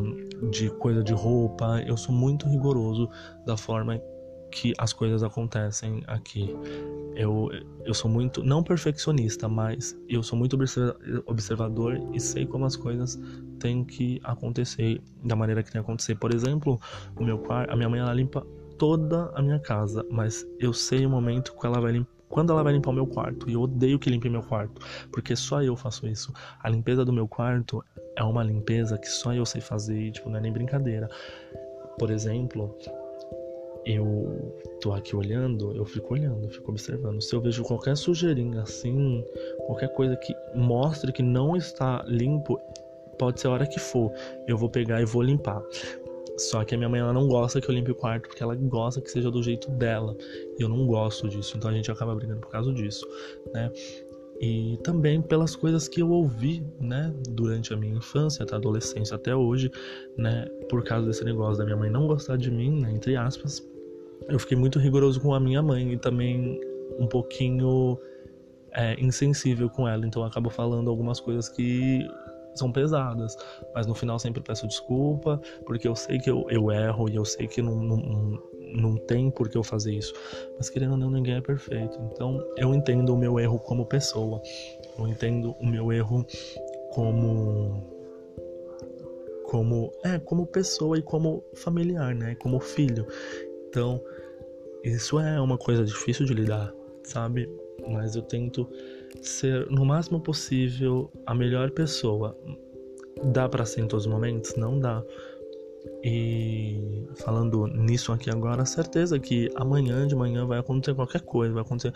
de 0.51 0.69
coisa 0.71 1.03
de 1.03 1.13
roupa. 1.13 1.81
Eu 1.85 1.97
sou 1.97 2.13
muito 2.13 2.47
rigoroso 2.47 3.09
da 3.45 3.57
forma 3.57 3.99
que 4.51 4.73
as 4.77 4.93
coisas 4.93 5.23
acontecem 5.23 6.03
aqui. 6.07 6.55
Eu, 7.15 7.49
eu 7.85 7.93
sou 7.93 8.11
muito, 8.11 8.43
não 8.43 8.61
perfeccionista, 8.61 9.47
mas 9.47 9.97
eu 10.07 10.21
sou 10.21 10.37
muito 10.37 10.57
observador 11.25 11.99
e 12.13 12.19
sei 12.19 12.45
como 12.45 12.65
as 12.65 12.75
coisas 12.75 13.19
têm 13.59 13.85
que 13.85 14.19
acontecer 14.23 15.01
da 15.23 15.35
maneira 15.35 15.63
que 15.63 15.71
tem 15.71 15.81
que 15.81 15.85
acontecer. 15.85 16.15
Por 16.15 16.33
exemplo, 16.33 16.79
o 17.17 17.23
meu 17.23 17.37
quarto, 17.39 17.71
a 17.71 17.75
minha 17.75 17.89
mãe 17.89 17.99
ela 17.99 18.13
limpa 18.13 18.45
toda 18.77 19.31
a 19.33 19.41
minha 19.41 19.59
casa, 19.59 20.05
mas 20.09 20.45
eu 20.59 20.73
sei 20.73 21.05
o 21.05 21.09
momento 21.09 21.55
que 21.57 21.65
ela 21.65 21.79
vai 21.79 21.93
limpar 21.93 22.14
quando 22.29 22.51
ela 22.51 22.63
vai 22.63 22.73
limpar 22.73 22.91
o 22.91 22.93
meu 22.93 23.07
quarto. 23.07 23.49
E 23.49 23.53
eu 23.53 23.61
odeio 23.61 23.99
que 23.99 24.09
limpe 24.09 24.29
meu 24.29 24.43
quarto, 24.43 24.81
porque 25.11 25.35
só 25.35 25.61
eu 25.61 25.75
faço 25.75 26.07
isso. 26.07 26.33
A 26.61 26.69
limpeza 26.69 27.05
do 27.05 27.13
meu 27.13 27.27
quarto 27.27 27.83
é 28.15 28.23
uma 28.23 28.43
limpeza 28.43 28.97
que 28.97 29.07
só 29.07 29.33
eu 29.33 29.45
sei 29.45 29.61
fazer, 29.61 29.99
e, 29.99 30.11
tipo, 30.11 30.29
não 30.29 30.37
é 30.37 30.41
nem 30.41 30.51
brincadeira. 30.51 31.09
Por 31.97 32.11
exemplo, 32.11 32.75
eu 33.85 34.57
tô 34.81 34.93
aqui 34.93 35.15
olhando, 35.15 35.71
eu 35.75 35.85
fico 35.85 36.13
olhando, 36.13 36.49
fico 36.49 36.71
observando. 36.71 37.21
Se 37.21 37.35
eu 37.35 37.41
vejo 37.41 37.63
qualquer 37.63 37.95
sujeirinha 37.95 38.63
assim, 38.63 39.23
qualquer 39.65 39.89
coisa 39.89 40.15
que 40.15 40.35
mostre 40.55 41.11
que 41.11 41.21
não 41.21 41.55
está 41.55 42.03
limpo, 42.07 42.59
pode 43.17 43.39
ser 43.39 43.47
a 43.47 43.51
hora 43.51 43.67
que 43.67 43.79
for, 43.79 44.11
eu 44.47 44.57
vou 44.57 44.69
pegar 44.69 45.01
e 45.01 45.05
vou 45.05 45.21
limpar. 45.21 45.61
Só 46.37 46.63
que 46.63 46.75
a 46.75 46.77
minha 46.77 46.89
mãe 46.89 46.99
ela 46.99 47.13
não 47.13 47.27
gosta 47.27 47.61
que 47.61 47.69
eu 47.69 47.73
limpe 47.73 47.91
o 47.91 47.95
quarto 47.95 48.27
porque 48.27 48.43
ela 48.43 48.55
gosta 48.55 48.99
que 48.99 49.09
seja 49.09 49.31
do 49.31 49.41
jeito 49.41 49.71
dela. 49.71 50.15
E 50.59 50.61
eu 50.61 50.69
não 50.69 50.85
gosto 50.85 51.29
disso, 51.29 51.57
então 51.57 51.69
a 51.69 51.73
gente 51.73 51.89
acaba 51.91 52.13
brigando 52.13 52.41
por 52.41 52.49
causa 52.49 52.73
disso, 52.73 53.07
né? 53.53 53.71
E 54.41 54.77
também 54.83 55.21
pelas 55.21 55.55
coisas 55.55 55.87
que 55.87 56.01
eu 56.01 56.09
ouvi, 56.09 56.61
né, 56.79 57.13
durante 57.29 57.73
a 57.73 57.77
minha 57.77 57.95
infância, 57.95 58.43
até 58.43 58.55
adolescência 58.55 59.15
até 59.15 59.33
hoje, 59.33 59.71
né, 60.17 60.45
por 60.69 60.83
causa 60.83 61.07
desse 61.07 61.23
negócio 61.23 61.57
da 61.57 61.63
minha 61.63 61.77
mãe 61.77 61.89
não 61.89 62.05
gostar 62.05 62.37
de 62.37 62.51
mim, 62.51 62.81
né, 62.81 62.91
entre 62.91 63.15
aspas. 63.15 63.65
Eu 64.27 64.37
fiquei 64.37 64.57
muito 64.57 64.77
rigoroso 64.77 65.21
com 65.21 65.33
a 65.33 65.39
minha 65.39 65.61
mãe 65.61 65.93
e 65.93 65.97
também 65.97 66.59
um 66.99 67.07
pouquinho 67.07 67.97
é, 68.73 68.99
insensível 68.99 69.69
com 69.69 69.87
ela, 69.87 70.05
então 70.05 70.21
eu 70.21 70.27
acabo 70.27 70.49
falando 70.49 70.89
algumas 70.89 71.21
coisas 71.21 71.47
que 71.47 72.05
são 72.55 72.71
pesadas, 72.71 73.37
mas 73.73 73.85
no 73.85 73.93
final 73.93 74.17
sempre 74.19 74.41
peço 74.41 74.67
desculpa, 74.67 75.39
porque 75.65 75.87
eu 75.87 75.95
sei 75.95 76.17
que 76.19 76.29
eu, 76.29 76.45
eu 76.49 76.71
erro 76.71 77.09
e 77.09 77.15
eu 77.15 77.25
sei 77.25 77.47
que 77.47 77.61
não, 77.61 77.75
não, 77.75 78.41
não 78.75 78.97
tem 78.97 79.29
por 79.29 79.49
que 79.49 79.57
eu 79.57 79.63
fazer 79.63 79.93
isso. 79.93 80.13
Mas 80.57 80.69
querendo 80.69 80.91
ou 80.91 80.97
não, 80.97 81.09
ninguém 81.09 81.35
é 81.35 81.41
perfeito. 81.41 81.99
Então 82.11 82.43
eu 82.57 82.73
entendo 82.73 83.13
o 83.13 83.17
meu 83.17 83.39
erro 83.39 83.59
como 83.59 83.85
pessoa, 83.85 84.41
eu 84.97 85.07
entendo 85.07 85.55
o 85.59 85.65
meu 85.65 85.91
erro 85.91 86.25
como 86.91 87.93
como 89.45 89.91
é 90.03 90.17
como 90.17 90.47
pessoa 90.47 90.97
e 90.97 91.01
como 91.01 91.43
familiar, 91.53 92.15
né? 92.15 92.35
Como 92.35 92.59
filho. 92.59 93.05
Então 93.69 94.01
isso 94.83 95.19
é 95.19 95.39
uma 95.39 95.57
coisa 95.57 95.83
difícil 95.83 96.25
de 96.25 96.33
lidar, 96.33 96.73
sabe? 97.03 97.49
Mas 97.87 98.15
eu 98.15 98.21
tento 98.21 98.67
ser 99.29 99.69
no 99.69 99.85
máximo 99.85 100.19
possível 100.19 101.11
a 101.25 101.33
melhor 101.33 101.71
pessoa. 101.71 102.37
Dá 103.23 103.47
para 103.47 103.65
ser 103.65 103.81
em 103.81 103.87
todos 103.87 104.05
os 104.05 104.11
momentos? 104.11 104.55
Não 104.55 104.79
dá. 104.79 105.03
E 106.03 107.07
falando 107.15 107.67
nisso 107.67 108.11
aqui 108.11 108.29
agora, 108.29 108.65
certeza 108.65 109.19
que 109.19 109.49
amanhã 109.55 110.05
de 110.07 110.15
manhã 110.15 110.45
vai 110.45 110.59
acontecer 110.59 110.95
qualquer 110.95 111.21
coisa, 111.21 111.53
vai 111.53 111.63
acontecer 111.63 111.93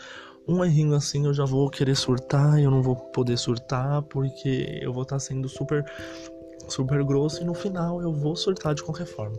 um 0.48 0.64
errinho 0.64 0.96
assim, 0.96 1.26
eu 1.26 1.34
já 1.34 1.46
vou 1.46 1.70
querer 1.70 1.96
surtar, 1.96 2.60
eu 2.60 2.72
não 2.72 2.82
vou 2.82 2.96
poder 2.96 3.38
surtar 3.38 4.02
porque 4.04 4.80
eu 4.82 4.92
vou 4.92 5.04
estar 5.04 5.20
sendo 5.20 5.48
super 5.48 5.86
super 6.68 7.04
grosso 7.04 7.42
e 7.42 7.46
no 7.46 7.54
final 7.54 8.02
eu 8.02 8.14
vou 8.14 8.36
surtar 8.36 8.74
de 8.74 8.84
qualquer 8.84 9.06
forma. 9.06 9.38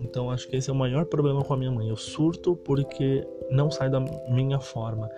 Então 0.00 0.30
acho 0.30 0.48
que 0.48 0.56
esse 0.56 0.70
é 0.70 0.72
o 0.72 0.76
maior 0.76 1.04
problema 1.06 1.42
com 1.44 1.54
a 1.54 1.56
minha 1.56 1.70
mãe. 1.70 1.88
Eu 1.88 1.96
surto 1.96 2.56
porque 2.56 3.26
não 3.50 3.70
sai 3.70 3.88
da 3.90 4.00
minha 4.28 4.60
forma. 4.60 5.08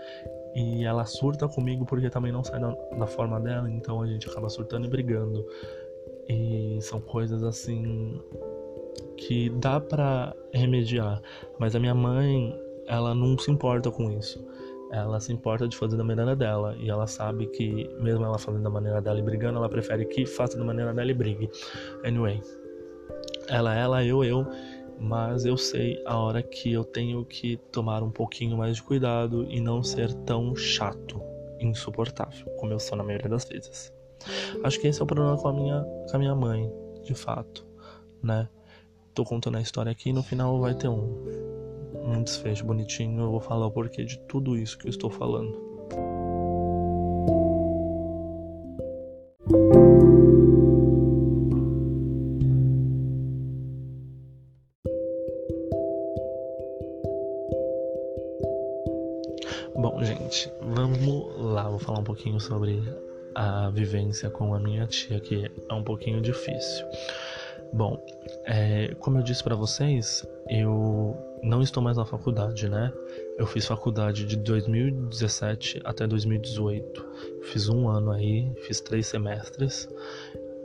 E 0.57 0.87
ela 0.87 1.05
surta 1.05 1.47
comigo 1.47 1.85
porque 1.85 2.09
também 2.09 2.33
não 2.33 2.43
sai 2.43 2.59
da, 2.59 2.71
da 2.99 3.07
forma 3.07 3.39
dela, 3.39 3.71
então 3.71 4.01
a 4.01 4.07
gente 4.07 4.27
acaba 4.27 4.49
surtando 4.49 4.87
e 4.87 4.89
brigando. 4.89 5.47
E 6.31 6.79
são 6.81 6.99
coisas 6.99 7.45
assim 7.45 8.19
que 9.19 9.51
dá 9.51 9.79
para 9.79 10.35
remediar, 10.55 11.21
mas 11.59 11.77
a 11.77 11.79
minha 11.79 11.95
mãe, 11.95 12.59
ela 12.87 13.15
não 13.15 13.37
se 13.37 13.51
importa 13.51 13.91
com 13.91 14.11
isso. 14.11 14.43
Ela 14.91 15.21
se 15.21 15.31
importa 15.31 15.69
de 15.69 15.77
fazer 15.77 15.99
da 15.99 16.05
maneira 16.05 16.35
dela 16.35 16.75
e 16.79 16.89
ela 16.89 17.07
sabe 17.07 17.47
que 17.49 17.87
mesmo 18.01 18.25
ela 18.25 18.39
fazendo 18.39 18.63
da 18.63 18.71
maneira 18.71 19.03
dela 19.03 19.19
e 19.19 19.23
brigando, 19.23 19.59
ela 19.59 19.69
prefere 19.69 20.07
que 20.07 20.25
faça 20.25 20.57
da 20.57 20.65
maneira 20.65 20.95
dela 20.95 21.11
e 21.11 21.15
brigue. 21.15 21.51
Anyway, 22.03 22.41
ela 23.49 23.75
ela, 23.75 24.03
eu 24.03 24.25
eu, 24.25 24.47
mas 24.99 25.45
eu 25.45 25.57
sei 25.57 26.03
a 26.07 26.19
hora 26.19 26.43
que 26.43 26.73
eu 26.73 26.85
tenho 26.85 27.25
que 27.25 27.57
tomar 27.71 28.03
um 28.03 28.11
pouquinho 28.11 28.57
mais 28.57 28.77
de 28.77 28.83
cuidado 28.83 29.47
e 29.51 29.61
não 29.61 29.83
ser 29.83 30.13
tão 30.25 30.55
chato, 30.55 31.21
insuportável, 31.61 32.47
como 32.59 32.73
eu 32.73 32.81
sou 32.81 32.97
na 32.97 33.05
maioria 33.05 33.29
das 33.29 33.45
vezes. 33.45 33.93
Acho 34.65 34.81
que 34.81 34.89
esse 34.89 35.01
é 35.01 35.05
o 35.05 35.07
problema 35.07 35.37
com 35.37 35.49
a 35.49 35.53
minha, 35.53 35.83
com 36.11 36.17
a 36.17 36.19
minha 36.19 36.35
mãe, 36.35 36.71
de 37.05 37.15
fato, 37.15 37.67
né? 38.23 38.49
tô 39.17 39.25
contando 39.25 39.57
a 39.57 39.63
história 39.63 39.91
aqui 39.91 40.11
e 40.11 40.13
no 40.13 40.23
final 40.23 40.61
vai 40.61 40.75
ter 40.75 40.89
um, 40.89 41.25
um 42.05 42.23
desfecho 42.23 42.67
bonitinho. 42.67 43.23
Eu 43.23 43.31
vou 43.31 43.41
falar 43.41 43.67
o 43.67 43.71
porquê 43.71 44.05
de 44.05 44.19
tudo 44.29 44.57
isso 44.59 44.77
que 44.77 44.87
eu 44.87 44.91
estou 44.91 45.09
falando. 45.09 45.65
Pouquinho 62.27 62.41
sobre 62.41 62.83
a 63.35 63.71
vivência 63.71 64.29
com 64.29 64.53
a 64.55 64.59
minha 64.59 64.87
tia, 64.87 65.21
que 65.21 65.51
é 65.69 65.75
um 65.75 65.83
pouquinho 65.83 66.21
difícil. 66.21 66.85
Bom, 67.73 68.05
é, 68.45 68.95
como 68.99 69.19
eu 69.19 69.23
disse 69.23 69.45
para 69.45 69.55
vocês, 69.55 70.27
eu 70.49 71.17
não 71.43 71.63
estou 71.63 71.83
mais 71.83 71.97
na 71.97 72.05
faculdade, 72.05 72.69
né? 72.69 72.93
Eu 73.39 73.47
fiz 73.47 73.67
faculdade 73.67 74.25
de 74.25 74.37
2017 74.37 75.83
até 75.85 76.07
2018. 76.07 77.07
Fiz 77.43 77.69
um 77.69 77.89
ano 77.89 78.11
aí, 78.11 78.51
fiz 78.63 78.81
três 78.81 79.07
semestres 79.07 79.89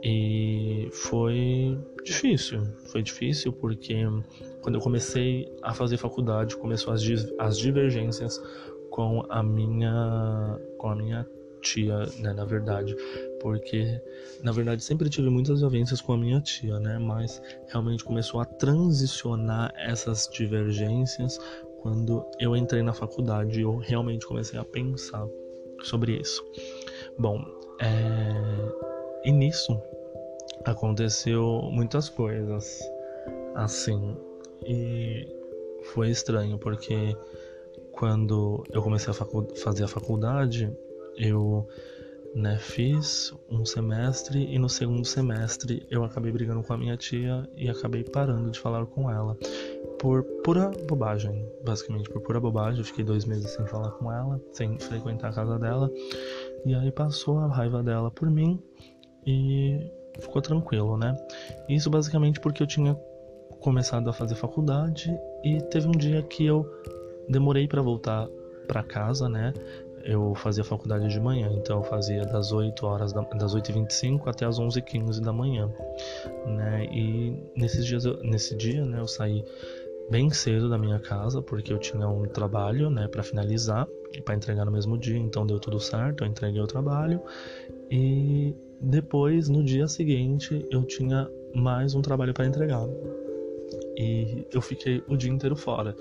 e 0.02 0.88
foi 0.90 1.78
difícil. 2.02 2.62
Foi 2.90 3.02
difícil 3.02 3.52
porque 3.52 4.04
quando 4.62 4.76
eu 4.76 4.80
comecei 4.80 5.52
a 5.62 5.72
fazer 5.72 5.96
faculdade, 5.96 6.56
começou 6.56 6.92
as, 6.92 7.02
as 7.38 7.58
divergências 7.58 8.40
com 8.90 9.24
a 9.28 9.42
minha 9.42 10.58
com 10.78 10.88
a 10.88 10.96
minha 10.96 11.26
tia, 11.62 12.06
né, 12.18 12.32
na 12.32 12.44
verdade, 12.44 12.94
porque 13.40 14.00
na 14.42 14.52
verdade 14.52 14.82
sempre 14.82 15.08
tive 15.08 15.30
muitas 15.30 15.60
violências 15.60 16.00
com 16.00 16.12
a 16.12 16.18
minha 16.18 16.40
tia, 16.40 16.78
né, 16.78 16.98
mas 16.98 17.40
realmente 17.68 18.04
começou 18.04 18.40
a 18.40 18.44
transicionar 18.44 19.72
essas 19.76 20.28
divergências 20.32 21.38
quando 21.80 22.24
eu 22.38 22.54
entrei 22.54 22.82
na 22.82 22.92
faculdade 22.92 23.58
e 23.58 23.62
eu 23.62 23.76
realmente 23.76 24.26
comecei 24.26 24.58
a 24.58 24.64
pensar 24.64 25.26
sobre 25.82 26.20
isso. 26.20 26.44
Bom, 27.18 27.44
é... 27.80 29.28
e 29.28 29.32
nisso 29.32 29.80
aconteceu 30.64 31.68
muitas 31.72 32.08
coisas 32.08 32.78
assim 33.54 34.16
e 34.64 35.26
foi 35.92 36.10
estranho 36.10 36.58
porque 36.58 37.16
quando 37.90 38.64
eu 38.70 38.82
comecei 38.82 39.12
a 39.12 39.14
fazer 39.56 39.84
a 39.84 39.88
faculdade 39.88 40.72
eu 41.16 41.66
né, 42.34 42.56
fiz 42.58 43.32
um 43.50 43.64
semestre 43.64 44.46
e 44.50 44.58
no 44.58 44.68
segundo 44.68 45.04
semestre 45.04 45.86
eu 45.90 46.04
acabei 46.04 46.32
brigando 46.32 46.62
com 46.62 46.72
a 46.72 46.78
minha 46.78 46.96
tia 46.96 47.48
e 47.56 47.68
acabei 47.68 48.02
parando 48.02 48.50
de 48.50 48.58
falar 48.58 48.86
com 48.86 49.10
ela 49.10 49.36
por 49.98 50.24
pura 50.42 50.70
bobagem, 50.88 51.46
basicamente 51.64 52.08
por 52.08 52.22
pura 52.22 52.40
bobagem. 52.40 52.80
Eu 52.80 52.84
fiquei 52.84 53.04
dois 53.04 53.24
meses 53.24 53.50
sem 53.50 53.66
falar 53.66 53.90
com 53.92 54.10
ela, 54.10 54.40
sem 54.52 54.78
frequentar 54.78 55.28
a 55.28 55.32
casa 55.32 55.58
dela 55.58 55.90
e 56.64 56.74
aí 56.74 56.90
passou 56.90 57.38
a 57.38 57.46
raiva 57.46 57.82
dela 57.82 58.10
por 58.10 58.30
mim 58.30 58.60
e 59.26 59.90
ficou 60.18 60.40
tranquilo, 60.40 60.96
né? 60.96 61.14
Isso 61.68 61.90
basicamente 61.90 62.40
porque 62.40 62.62
eu 62.62 62.66
tinha 62.66 62.94
começado 63.60 64.08
a 64.08 64.12
fazer 64.12 64.34
faculdade 64.34 65.14
e 65.44 65.60
teve 65.70 65.86
um 65.86 65.92
dia 65.92 66.22
que 66.22 66.44
eu 66.44 66.66
demorei 67.28 67.68
para 67.68 67.80
voltar 67.80 68.26
para 68.66 68.82
casa, 68.82 69.28
né? 69.28 69.52
Eu 70.04 70.34
fazia 70.34 70.64
faculdade 70.64 71.08
de 71.08 71.20
manhã, 71.20 71.50
então 71.54 71.78
eu 71.78 71.84
fazia 71.84 72.22
das 72.24 72.52
8 72.52 72.84
horas, 72.86 73.12
da, 73.12 73.22
das 73.22 73.54
8h25 73.54 74.22
até 74.26 74.46
as 74.46 74.58
11h15 74.58 75.20
da 75.20 75.32
manhã, 75.32 75.70
né? 76.46 76.86
E 76.86 77.36
nesses 77.56 77.84
dias, 77.86 78.04
eu, 78.04 78.22
nesse 78.22 78.56
dia, 78.56 78.84
né, 78.84 79.00
eu 79.00 79.06
saí 79.06 79.44
bem 80.10 80.30
cedo 80.30 80.68
da 80.68 80.76
minha 80.76 80.98
casa, 80.98 81.40
porque 81.40 81.72
eu 81.72 81.78
tinha 81.78 82.06
um 82.08 82.24
trabalho, 82.24 82.90
né, 82.90 83.08
para 83.08 83.22
finalizar 83.22 83.86
para 84.26 84.34
entregar 84.34 84.66
no 84.66 84.70
mesmo 84.70 84.98
dia, 84.98 85.16
então 85.16 85.46
deu 85.46 85.58
tudo 85.58 85.80
certo, 85.80 86.22
eu 86.22 86.28
entreguei 86.28 86.60
o 86.60 86.66
trabalho 86.66 87.18
e 87.90 88.54
depois, 88.82 89.48
no 89.48 89.62
dia 89.62 89.86
seguinte, 89.86 90.66
eu 90.70 90.82
tinha 90.82 91.30
mais 91.54 91.94
um 91.94 92.02
trabalho 92.02 92.34
para 92.34 92.46
entregar. 92.46 92.84
E 93.96 94.44
eu 94.52 94.60
fiquei 94.60 95.04
o 95.06 95.16
dia 95.16 95.30
inteiro 95.30 95.54
fora. 95.54 95.94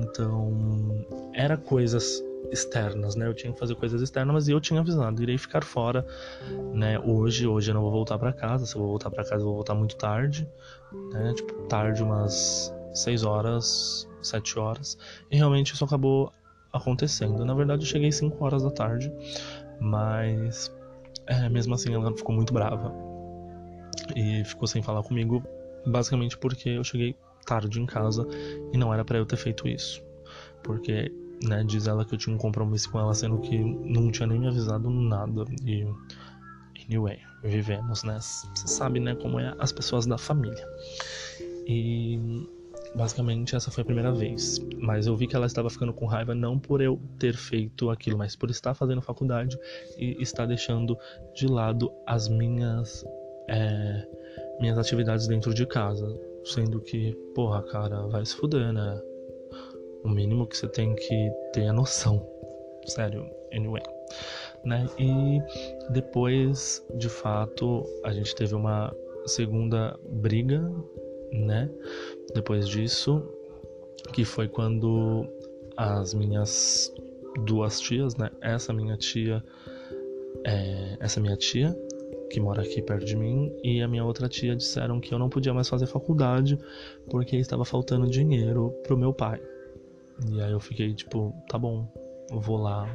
Então, 0.00 1.04
era 1.32 1.56
coisas 1.56 2.22
externas, 2.50 3.14
né? 3.14 3.26
Eu 3.26 3.34
tinha 3.34 3.52
que 3.52 3.58
fazer 3.58 3.74
coisas 3.74 4.00
externas, 4.02 4.34
mas 4.34 4.48
eu 4.48 4.60
tinha 4.60 4.80
avisado, 4.80 5.22
irei 5.22 5.38
ficar 5.38 5.64
fora, 5.64 6.06
né? 6.72 6.98
Hoje, 6.98 7.46
hoje 7.46 7.70
eu 7.70 7.74
não 7.74 7.82
vou 7.82 7.90
voltar 7.90 8.18
para 8.18 8.32
casa. 8.32 8.66
Se 8.66 8.76
eu 8.76 8.80
vou 8.80 8.90
voltar 8.90 9.10
para 9.10 9.24
casa, 9.24 9.42
eu 9.42 9.46
vou 9.46 9.54
voltar 9.54 9.74
muito 9.74 9.96
tarde, 9.96 10.48
né? 11.12 11.32
Tipo, 11.34 11.54
tarde 11.68 12.02
umas 12.02 12.74
6 12.92 13.24
horas, 13.24 14.08
7 14.22 14.58
horas. 14.58 14.96
E 15.30 15.36
realmente 15.36 15.74
isso 15.74 15.84
acabou 15.84 16.32
acontecendo. 16.72 17.44
Na 17.44 17.54
verdade, 17.54 17.82
eu 17.82 17.86
cheguei 17.86 18.10
5 18.10 18.44
horas 18.44 18.62
da 18.62 18.70
tarde, 18.70 19.12
mas 19.80 20.72
é, 21.26 21.48
mesmo 21.48 21.74
assim 21.74 21.94
ela 21.94 22.14
ficou 22.16 22.34
muito 22.34 22.52
brava. 22.52 22.92
E 24.14 24.44
ficou 24.44 24.66
sem 24.66 24.82
falar 24.82 25.02
comigo, 25.02 25.42
basicamente 25.86 26.36
porque 26.36 26.70
eu 26.70 26.84
cheguei 26.84 27.16
tarde 27.46 27.80
em 27.80 27.86
casa 27.86 28.26
e 28.72 28.78
não 28.78 28.92
era 28.92 29.04
para 29.04 29.18
eu 29.18 29.26
ter 29.26 29.36
feito 29.36 29.68
isso. 29.68 30.02
Porque 30.62 31.12
né? 31.42 31.64
Diz 31.64 31.86
ela 31.86 32.04
que 32.04 32.14
eu 32.14 32.18
tinha 32.18 32.34
um 32.34 32.38
compromisso 32.38 32.90
com 32.90 32.98
ela, 32.98 33.14
sendo 33.14 33.38
que 33.38 33.58
não 33.58 34.10
tinha 34.10 34.26
nem 34.26 34.38
me 34.38 34.48
avisado 34.48 34.90
nada. 34.90 35.44
E. 35.64 35.86
Anyway, 36.86 37.18
vivemos, 37.42 38.02
né? 38.02 38.18
Você 38.20 38.68
sabe, 38.68 39.00
né, 39.00 39.14
como 39.14 39.40
é 39.40 39.54
as 39.58 39.72
pessoas 39.72 40.06
da 40.06 40.18
família. 40.18 40.66
E. 41.66 42.46
Basicamente, 42.94 43.56
essa 43.56 43.72
foi 43.72 43.82
a 43.82 43.84
primeira 43.84 44.12
vez. 44.12 44.60
Mas 44.78 45.06
eu 45.06 45.16
vi 45.16 45.26
que 45.26 45.34
ela 45.34 45.46
estava 45.46 45.68
ficando 45.68 45.92
com 45.92 46.06
raiva 46.06 46.32
não 46.32 46.58
por 46.58 46.80
eu 46.80 47.00
ter 47.18 47.34
feito 47.34 47.90
aquilo, 47.90 48.16
mas 48.16 48.36
por 48.36 48.50
estar 48.50 48.72
fazendo 48.72 49.02
faculdade 49.02 49.58
e 49.98 50.16
estar 50.22 50.46
deixando 50.46 50.96
de 51.34 51.48
lado 51.48 51.90
as 52.06 52.28
minhas. 52.28 53.04
É, 53.48 54.06
minhas 54.60 54.78
atividades 54.78 55.26
dentro 55.26 55.52
de 55.52 55.66
casa. 55.66 56.06
Sendo 56.44 56.80
que, 56.80 57.14
porra, 57.34 57.62
cara, 57.62 58.06
vai 58.06 58.24
se 58.24 58.36
fuder, 58.36 58.72
né? 58.72 59.00
O 60.04 60.08
mínimo 60.08 60.46
que 60.46 60.56
você 60.56 60.68
tem 60.68 60.94
que 60.94 61.32
ter 61.52 61.66
a 61.66 61.72
noção. 61.72 62.24
Sério, 62.86 63.26
anyway. 63.52 63.82
Né? 64.64 64.86
E 64.98 65.40
depois, 65.90 66.84
de 66.96 67.08
fato, 67.08 67.84
a 68.04 68.12
gente 68.12 68.34
teve 68.34 68.54
uma 68.54 68.94
segunda 69.26 69.98
briga, 70.08 70.70
né? 71.32 71.70
Depois 72.34 72.68
disso, 72.68 73.22
que 74.12 74.24
foi 74.24 74.48
quando 74.48 75.26
as 75.76 76.14
minhas 76.14 76.92
duas 77.44 77.80
tias, 77.80 78.16
né? 78.16 78.30
Essa 78.40 78.72
minha 78.72 78.96
tia, 78.96 79.42
é, 80.44 80.96
essa 81.00 81.20
minha 81.20 81.36
tia 81.36 81.76
que 82.30 82.40
mora 82.40 82.62
aqui 82.62 82.82
perto 82.82 83.04
de 83.04 83.16
mim 83.16 83.52
e 83.62 83.80
a 83.80 83.88
minha 83.88 84.04
outra 84.04 84.28
tia 84.28 84.56
disseram 84.56 85.00
que 85.00 85.14
eu 85.14 85.18
não 85.18 85.28
podia 85.28 85.54
mais 85.54 85.68
fazer 85.68 85.86
faculdade 85.86 86.58
porque 87.08 87.36
estava 87.36 87.64
faltando 87.64 88.08
dinheiro 88.08 88.70
pro 88.82 88.96
meu 88.96 89.12
pai. 89.12 89.40
E 90.30 90.40
aí 90.40 90.52
eu 90.52 90.60
fiquei 90.60 90.94
tipo, 90.94 91.34
tá 91.48 91.58
bom, 91.58 91.86
vou 92.30 92.56
lá, 92.56 92.88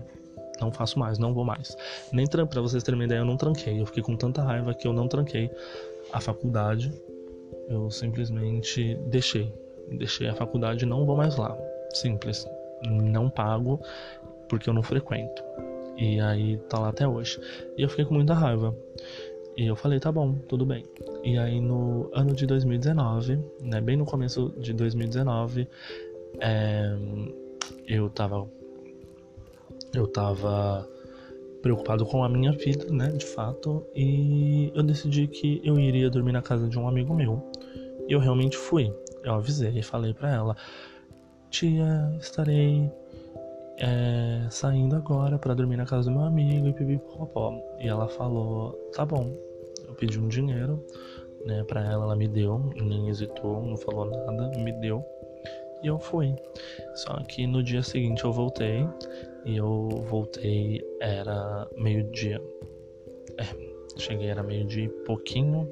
não 0.59 0.71
faço 0.71 0.99
mais, 0.99 1.17
não 1.17 1.33
vou 1.33 1.45
mais. 1.45 1.75
Nem 2.11 2.27
para 2.27 2.61
vocês 2.61 2.83
terem 2.83 2.99
uma 2.99 3.05
ideia, 3.05 3.19
eu 3.19 3.25
não 3.25 3.37
tranquei. 3.37 3.79
Eu 3.79 3.85
fiquei 3.85 4.03
com 4.03 4.15
tanta 4.15 4.41
raiva 4.41 4.73
que 4.73 4.87
eu 4.87 4.93
não 4.93 5.07
tranquei 5.07 5.49
a 6.11 6.19
faculdade. 6.19 6.91
Eu 7.67 7.89
simplesmente 7.89 8.95
deixei. 9.07 9.53
Deixei 9.91 10.27
a 10.27 10.35
faculdade 10.35 10.85
não 10.85 11.05
vou 11.05 11.15
mais 11.15 11.35
lá. 11.37 11.57
Simples. 11.93 12.47
Não 12.83 13.29
pago 13.29 13.79
porque 14.47 14.69
eu 14.69 14.73
não 14.73 14.83
frequento. 14.83 15.43
E 15.97 16.19
aí 16.19 16.57
tá 16.69 16.79
lá 16.79 16.89
até 16.89 17.07
hoje. 17.07 17.39
E 17.77 17.81
eu 17.81 17.89
fiquei 17.89 18.05
com 18.05 18.13
muita 18.13 18.33
raiva. 18.33 18.75
E 19.57 19.65
eu 19.65 19.75
falei, 19.75 19.99
tá 19.99 20.11
bom, 20.11 20.35
tudo 20.47 20.65
bem. 20.65 20.85
E 21.23 21.37
aí 21.37 21.59
no 21.59 22.09
ano 22.13 22.33
de 22.33 22.45
2019, 22.45 23.39
né, 23.61 23.81
bem 23.81 23.97
no 23.97 24.05
começo 24.05 24.53
de 24.57 24.71
2019, 24.71 25.67
eu 27.87 28.09
tava 28.09 28.47
eu 29.93 30.07
tava 30.07 30.87
preocupado 31.61 32.05
com 32.05 32.23
a 32.23 32.29
minha 32.29 32.51
vida, 32.51 32.85
né, 32.89 33.07
de 33.11 33.25
fato, 33.25 33.85
e 33.93 34.71
eu 34.73 34.83
decidi 34.83 35.27
que 35.27 35.61
eu 35.63 35.79
iria 35.79 36.09
dormir 36.09 36.31
na 36.31 36.41
casa 36.41 36.67
de 36.67 36.79
um 36.79 36.87
amigo 36.87 37.13
meu. 37.13 37.51
E 38.07 38.13
eu 38.13 38.19
realmente 38.19 38.57
fui. 38.57 38.93
Eu 39.23 39.33
avisei 39.33 39.77
e 39.77 39.83
falei 39.83 40.13
para 40.13 40.33
ela: 40.33 40.55
"Tia, 41.49 42.17
estarei 42.19 42.89
é, 43.77 44.47
saindo 44.49 44.95
agora 44.95 45.37
para 45.37 45.53
dormir 45.53 45.77
na 45.77 45.85
casa 45.85 46.09
do 46.09 46.15
meu 46.15 46.25
amigo 46.25 46.67
e 46.67 46.73
pipipopó". 46.73 47.53
E 47.79 47.87
ela 47.87 48.07
falou: 48.07 48.71
"Tá 48.93 49.05
bom". 49.05 49.35
Eu 49.87 49.93
pedi 49.95 50.19
um 50.19 50.27
dinheiro, 50.27 50.83
né, 51.45 51.63
para 51.63 51.81
ela, 51.81 52.05
ela 52.05 52.15
me 52.15 52.27
deu, 52.27 52.71
nem 52.75 53.09
hesitou, 53.09 53.61
não 53.61 53.77
falou 53.77 54.05
nada, 54.05 54.57
me 54.57 54.71
deu. 54.79 55.03
E 55.81 55.87
eu 55.87 55.99
fui. 55.99 56.35
Só 56.95 57.15
que 57.23 57.47
no 57.47 57.63
dia 57.63 57.81
seguinte 57.81 58.23
eu 58.23 58.31
voltei 58.31 58.87
e 59.45 59.57
eu 59.57 59.87
voltei, 60.07 60.83
era 60.99 61.67
meio-dia. 61.77 62.41
É, 63.37 63.99
cheguei, 63.99 64.27
era 64.27 64.43
meio-dia 64.43 64.85
e 64.85 64.89
pouquinho. 64.89 65.71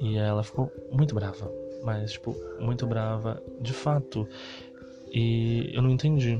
E 0.00 0.16
ela 0.16 0.42
ficou 0.42 0.70
muito 0.90 1.14
brava. 1.14 1.50
Mas, 1.82 2.12
tipo, 2.12 2.34
muito 2.60 2.86
brava 2.86 3.42
de 3.60 3.72
fato. 3.72 4.28
E 5.12 5.70
eu 5.72 5.82
não 5.82 5.90
entendi. 5.90 6.38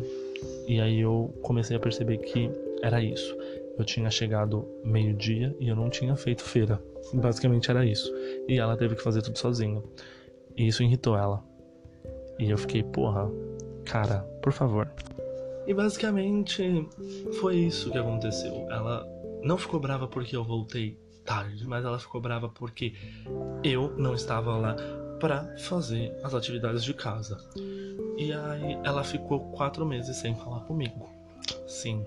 E 0.69 0.81
aí 0.81 1.01
eu 1.01 1.35
comecei 1.43 1.77
a 1.77 1.81
perceber 1.81 2.19
que 2.19 2.51
era 2.83 3.03
isso. 3.03 3.37
Eu 3.79 3.85
tinha 3.85 4.11
chegado 4.11 4.67
meio-dia 4.85 5.55
e 5.61 5.69
eu 5.69 5.77
não 5.77 5.91
tinha 5.91 6.15
feito 6.17 6.43
feira. 6.43 6.83
Basicamente 7.13 7.71
era 7.71 7.85
isso. 7.85 8.13
E 8.49 8.59
ela 8.59 8.77
teve 8.77 8.97
que 8.97 9.03
fazer 9.03 9.23
tudo 9.23 9.39
sozinha. 9.39 9.83
E 10.57 10.67
isso 10.67 10.83
irritou 10.83 11.17
ela. 11.17 11.43
E 12.39 12.51
eu 12.51 12.59
fiquei, 12.59 12.83
porra, 12.83 13.31
cara, 13.85 14.19
por 14.43 14.53
favor, 14.53 14.89
e 15.67 15.75
basicamente 15.75 16.89
foi 17.41 17.57
isso 17.57 17.91
que 17.91 17.99
aconteceu. 17.99 18.67
Ela 18.71 19.05
não 19.43 19.59
ficou 19.59 19.81
brava 19.81 20.07
porque 20.07 20.37
eu 20.37 20.45
voltei 20.45 20.97
tarde, 21.25 21.67
mas 21.67 21.85
ela 21.85 21.99
ficou 21.99 22.21
brava 22.21 22.49
porque 22.49 22.95
eu 23.65 23.93
não 23.99 24.15
estava 24.15 24.57
lá 24.57 24.77
para 25.19 25.57
fazer 25.59 26.17
as 26.23 26.35
atividades 26.35 26.85
de 26.85 26.95
casa. 26.95 27.37
E 28.17 28.33
aí 28.33 28.79
ela 28.85 29.03
ficou 29.03 29.41
quatro 29.53 29.85
meses 29.85 30.17
sem 30.17 30.37
falar 30.37 30.61
comigo. 30.61 31.09
Sim, 31.67 32.07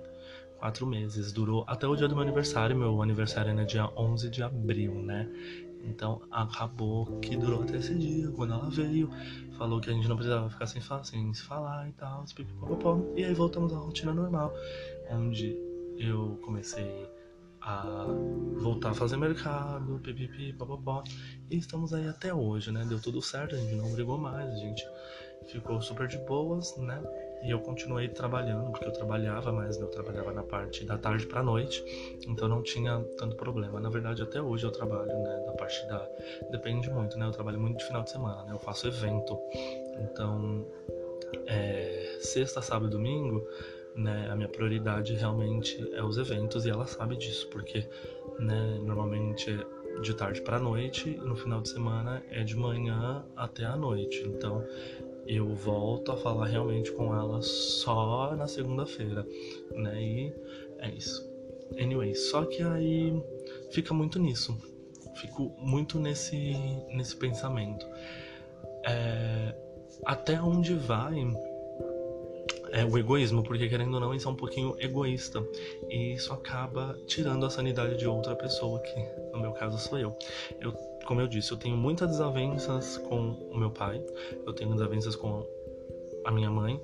quatro 0.58 0.88
meses. 0.88 1.34
Durou 1.34 1.66
até 1.68 1.86
o 1.86 1.98
dia 1.98 2.08
do 2.08 2.16
meu 2.16 2.24
aniversário. 2.24 2.78
Meu 2.78 3.02
aniversário 3.02 3.60
é 3.60 3.66
dia 3.66 3.90
11 3.98 4.30
de 4.30 4.42
abril, 4.42 4.94
né? 4.94 5.28
Então 5.84 6.22
acabou 6.30 7.20
que 7.20 7.36
durou 7.36 7.64
até 7.64 7.78
esse 7.78 7.96
dia, 7.96 8.30
quando 8.32 8.54
ela 8.54 8.70
veio, 8.70 9.10
falou 9.58 9.80
que 9.80 9.90
a 9.90 9.94
gente 9.94 10.08
não 10.08 10.16
precisava 10.16 10.50
ficar 10.50 10.68
sem, 10.68 10.82
sem 11.04 11.34
se 11.34 11.44
falar 11.44 11.88
e 11.88 11.94
tal, 11.94 12.26
e 13.16 13.24
aí 13.24 13.34
voltamos 13.34 13.74
à 13.74 13.78
rotina 13.78 14.14
normal, 14.14 14.54
onde 15.10 15.58
eu 15.98 16.40
comecei 16.44 17.10
a 17.62 18.06
voltar 18.58 18.92
a 18.92 18.94
fazer 18.94 19.18
mercado, 19.18 20.00
pipipi, 20.00 20.54
papapó, 20.54 21.04
e 21.50 21.58
estamos 21.58 21.94
aí 21.94 22.08
até 22.08 22.34
hoje, 22.34 22.72
né? 22.72 22.86
Deu 22.88 23.02
tudo 23.02 23.22
certo, 23.22 23.56
a 23.56 23.58
gente 23.58 23.76
não 23.76 23.92
brigou 23.92 24.18
mais, 24.18 24.50
a 24.50 24.58
gente 24.58 24.86
ficou 25.48 25.82
super 25.82 26.08
de 26.08 26.18
boas, 26.20 26.76
né? 26.78 27.02
E 27.42 27.52
eu 27.52 27.60
continuei 27.60 28.08
trabalhando, 28.10 28.72
porque 28.72 28.86
eu 28.86 28.92
trabalhava, 28.92 29.52
mas 29.52 29.80
eu 29.80 29.88
trabalhava 29.88 30.32
na 30.34 30.44
parte 30.44 30.86
da 30.86 30.98
tarde 30.98 31.26
para 31.26 31.42
noite, 31.42 31.84
então 32.28 32.48
não 32.48 32.62
tinha 32.62 33.00
tanto 33.18 33.36
problema. 33.36 33.80
Na 33.80 33.90
verdade, 33.90 34.22
até 34.22 34.42
hoje 34.42 34.66
eu 34.66 34.72
trabalho, 34.72 35.08
né, 35.08 35.44
da 35.46 35.54
parte 35.54 35.88
da 35.88 36.06
depende 36.52 36.90
muito, 36.90 37.18
né? 37.18 37.26
Eu 37.26 37.32
trabalho 37.32 37.60
muito 37.60 37.78
de 37.78 37.86
final 37.86 38.04
de 38.04 38.10
semana, 38.10 38.44
né? 38.44 38.54
Eu 38.54 38.60
faço 38.60 38.88
evento. 38.88 39.40
Então, 40.02 40.66
é... 41.48 42.18
sexta, 42.20 42.62
sábado 42.62 42.88
e 42.88 42.92
domingo, 42.92 43.48
né, 43.96 44.30
a 44.32 44.36
minha 44.36 44.50
prioridade 44.50 45.14
realmente 45.16 45.78
é 45.94 46.04
os 46.04 46.18
eventos 46.18 46.66
e 46.66 46.70
ela 46.70 46.86
sabe 46.86 47.18
disso, 47.18 47.48
porque, 47.50 47.88
né, 48.40 48.80
normalmente 48.82 49.50
é 49.50 50.02
de 50.02 50.14
tarde 50.14 50.42
para 50.42 50.60
noite, 50.60 51.10
e 51.10 51.18
no 51.18 51.36
final 51.36 51.62
de 51.62 51.70
semana 51.70 52.24
é 52.30 52.44
de 52.44 52.56
manhã 52.56 53.26
até 53.36 53.66
a 53.66 53.76
noite. 53.76 54.24
Então, 54.28 54.64
eu 55.30 55.48
volto 55.54 56.12
a 56.12 56.18
falar 56.18 56.48
realmente 56.48 56.92
com 56.92 57.16
ela 57.16 57.40
só 57.44 58.36
na 58.36 58.48
segunda-feira, 58.48 59.24
né? 59.72 60.02
E 60.02 60.34
é 60.80 60.90
isso. 60.90 61.24
Anyway, 61.80 62.16
só 62.16 62.46
que 62.46 62.64
aí 62.64 63.14
fica 63.70 63.94
muito 63.94 64.18
nisso. 64.18 64.58
Fico 65.16 65.56
muito 65.60 66.00
nesse, 66.00 66.56
nesse 66.92 67.16
pensamento. 67.16 67.86
É, 68.88 69.54
até 70.04 70.42
onde 70.42 70.74
vai 70.74 71.32
é, 72.72 72.84
o 72.84 72.98
egoísmo, 72.98 73.44
porque 73.44 73.70
querendo 73.70 73.94
ou 73.94 74.00
não, 74.00 74.16
isso 74.16 74.28
é 74.28 74.32
um 74.32 74.36
pouquinho 74.36 74.76
egoísta. 74.80 75.46
E 75.90 76.14
isso 76.14 76.34
acaba 76.34 76.98
tirando 77.06 77.46
a 77.46 77.52
sanidade 77.52 77.98
de 77.98 78.08
outra 78.08 78.36
pessoa, 78.36 78.80
que 78.80 79.00
no 79.32 79.40
meu 79.40 79.52
caso 79.52 79.78
sou 79.78 80.00
eu. 80.00 80.18
Eu 80.60 80.89
como 81.10 81.22
eu 81.22 81.28
disse, 81.28 81.52
eu 81.52 81.58
tenho 81.58 81.76
muitas 81.76 82.08
desavenças 82.08 82.98
com 83.00 83.32
o 83.52 83.58
meu 83.58 83.72
pai, 83.72 84.00
eu 84.46 84.54
tenho 84.54 84.74
desavenças 84.74 85.16
com 85.16 85.44
a 86.24 86.30
minha 86.32 86.52
mãe 86.52 86.80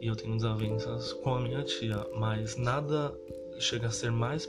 e 0.00 0.08
eu 0.08 0.16
tenho 0.16 0.34
desavenças 0.34 1.12
com 1.12 1.32
a 1.32 1.40
minha 1.40 1.62
tia, 1.62 2.04
mas 2.12 2.56
nada 2.56 3.14
chega 3.60 3.86
a 3.86 3.90
ser 3.92 4.10
mais 4.10 4.44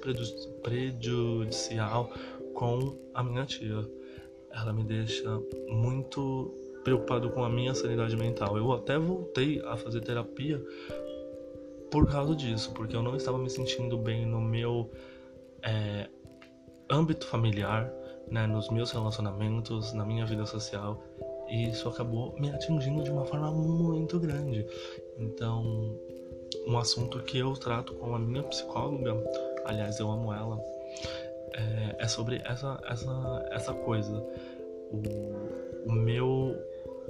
prejudicial 0.64 2.12
com 2.56 2.98
a 3.14 3.22
minha 3.22 3.46
tia. 3.46 3.88
Ela 4.52 4.74
me 4.74 4.84
deixa 4.84 5.30
muito 5.68 6.52
preocupado 6.84 7.30
com 7.30 7.44
a 7.44 7.50
minha 7.50 7.76
sanidade 7.76 8.18
mental. 8.18 8.58
Eu 8.58 8.72
até 8.72 8.98
voltei 8.98 9.62
a 9.64 9.78
fazer 9.78 10.02
terapia 10.02 10.60
por 11.92 12.10
causa 12.10 12.36
disso, 12.36 12.74
porque 12.74 12.96
eu 12.96 13.04
não 13.04 13.16
estava 13.16 13.38
me 13.38 13.52
sentindo 13.52 13.96
bem 13.96 14.26
no 14.26 14.42
meu 14.42 14.90
é, 15.62 16.10
âmbito 16.90 17.28
familiar, 17.28 17.94
né, 18.32 18.46
nos 18.48 18.70
meus 18.70 18.92
relacionamentos, 18.92 19.94
na 19.94 20.06
minha 20.06 20.26
vida 20.26 20.46
social, 20.46 21.02
e 21.48 21.70
isso 21.70 21.90
acabou 21.90 22.36
me 22.40 22.50
atingindo 22.50 23.04
de 23.04 23.12
uma 23.12 23.26
forma 23.26 23.52
muito 23.52 24.20
grande. 24.20 24.66
Então, 25.18 25.98
um 26.68 26.78
assunto 26.78 27.20
que 27.20 27.40
eu 27.40 27.54
trato 27.54 27.94
com 27.96 28.16
a 28.16 28.20
minha 28.20 28.44
psicóloga, 28.44 29.16
aliás, 29.66 30.00
eu 30.00 30.10
amo 30.10 30.34
ela, 30.34 30.60
é, 31.54 32.04
é 32.04 32.08
sobre 32.08 32.42
essa, 32.46 32.80
essa, 32.88 33.48
essa 33.52 33.74
coisa, 33.74 34.24
o, 34.92 35.90
o, 35.90 35.92
meu, 35.92 36.56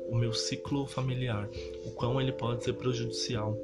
o 0.10 0.15
meu 0.15 0.34
ciclo 0.34 0.88
familiar, 0.88 1.49
o 1.86 1.91
quão 1.91 2.19
ele 2.19 2.32
pode 2.32 2.63
ser 2.63 2.73
prejudicial 2.73 3.58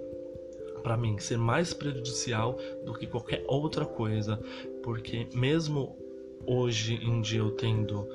para 0.84 0.96
mim, 0.96 1.18
ser 1.18 1.38
mais 1.38 1.74
prejudicial 1.74 2.60
do 2.84 2.94
que 2.94 3.08
qualquer 3.08 3.44
outra 3.48 3.88
coisa, 3.88 4.40
porque 4.84 5.28
mesmo 5.34 5.98
hoje 6.46 6.96
em 6.96 7.22
dia 7.22 7.40
eu 7.40 7.52
tendo 7.52 8.08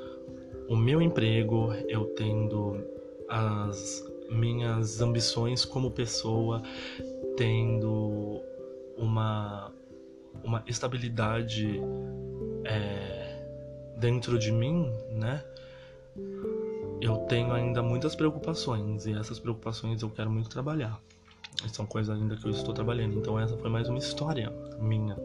o 0.68 0.76
meu 0.76 1.02
emprego, 1.02 1.72
eu 1.88 2.04
tendo 2.14 2.80
as 3.28 4.04
minhas 4.30 5.00
ambições 5.00 5.64
como 5.64 5.90
pessoa, 5.90 6.62
tendo 7.37 8.40
uma, 8.96 9.72
uma 10.44 10.62
estabilidade 10.66 11.80
é, 12.64 13.44
dentro 13.96 14.38
de 14.38 14.52
mim, 14.52 14.92
né? 15.11 15.44
Eu 17.00 17.16
tenho 17.28 17.52
ainda 17.52 17.83
muitas 17.83 18.14
preocupações 18.14 19.06
e 19.06 19.12
essas 19.12 19.38
preocupações 19.38 20.02
eu 20.02 20.11
quero 20.11 20.30
muito 20.30 20.50
trabalhar. 20.50 21.00
São 21.72 21.85
coisas 21.87 22.14
ainda 22.14 22.37
que 22.37 22.46
eu 22.46 22.50
estou 22.50 22.72
trabalhando. 22.72 23.18
Então 23.18 23.38
essa 23.38 23.56
foi 23.56 23.70
mais 23.70 23.88
uma 23.88 23.98
história 23.98 24.52
minha. 24.78 25.16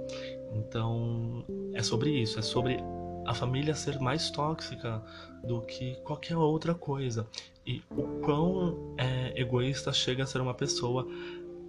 Então 0.53 1.43
é 1.73 1.81
sobre 1.81 2.09
isso, 2.09 2.39
é 2.39 2.41
sobre 2.41 2.77
a 3.25 3.33
família 3.33 3.73
ser 3.73 3.99
mais 3.99 4.29
tóxica 4.29 5.01
do 5.43 5.61
que 5.61 5.95
qualquer 6.03 6.37
outra 6.37 6.73
coisa. 6.73 7.27
E 7.65 7.81
o 7.89 8.03
quão 8.21 8.95
é, 8.97 9.39
egoísta 9.39 9.91
chega 9.91 10.23
a 10.23 10.27
ser 10.27 10.39
uma 10.39 10.53
pessoa, 10.53 11.07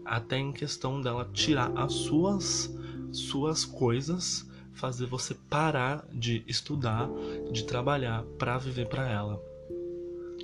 até 0.05 0.39
em 0.39 0.53
questão 0.53 1.01
dela 1.01 1.29
tirar 1.33 1.73
as 1.77 1.93
suas, 1.93 2.75
suas 3.11 3.65
coisas, 3.65 4.49
fazer 4.75 5.07
você 5.07 5.35
parar 5.35 6.07
de 6.12 6.45
estudar, 6.47 7.09
de 7.51 7.65
trabalhar 7.65 8.23
para 8.39 8.59
viver 8.59 8.87
para 8.89 9.09
ela. 9.11 9.43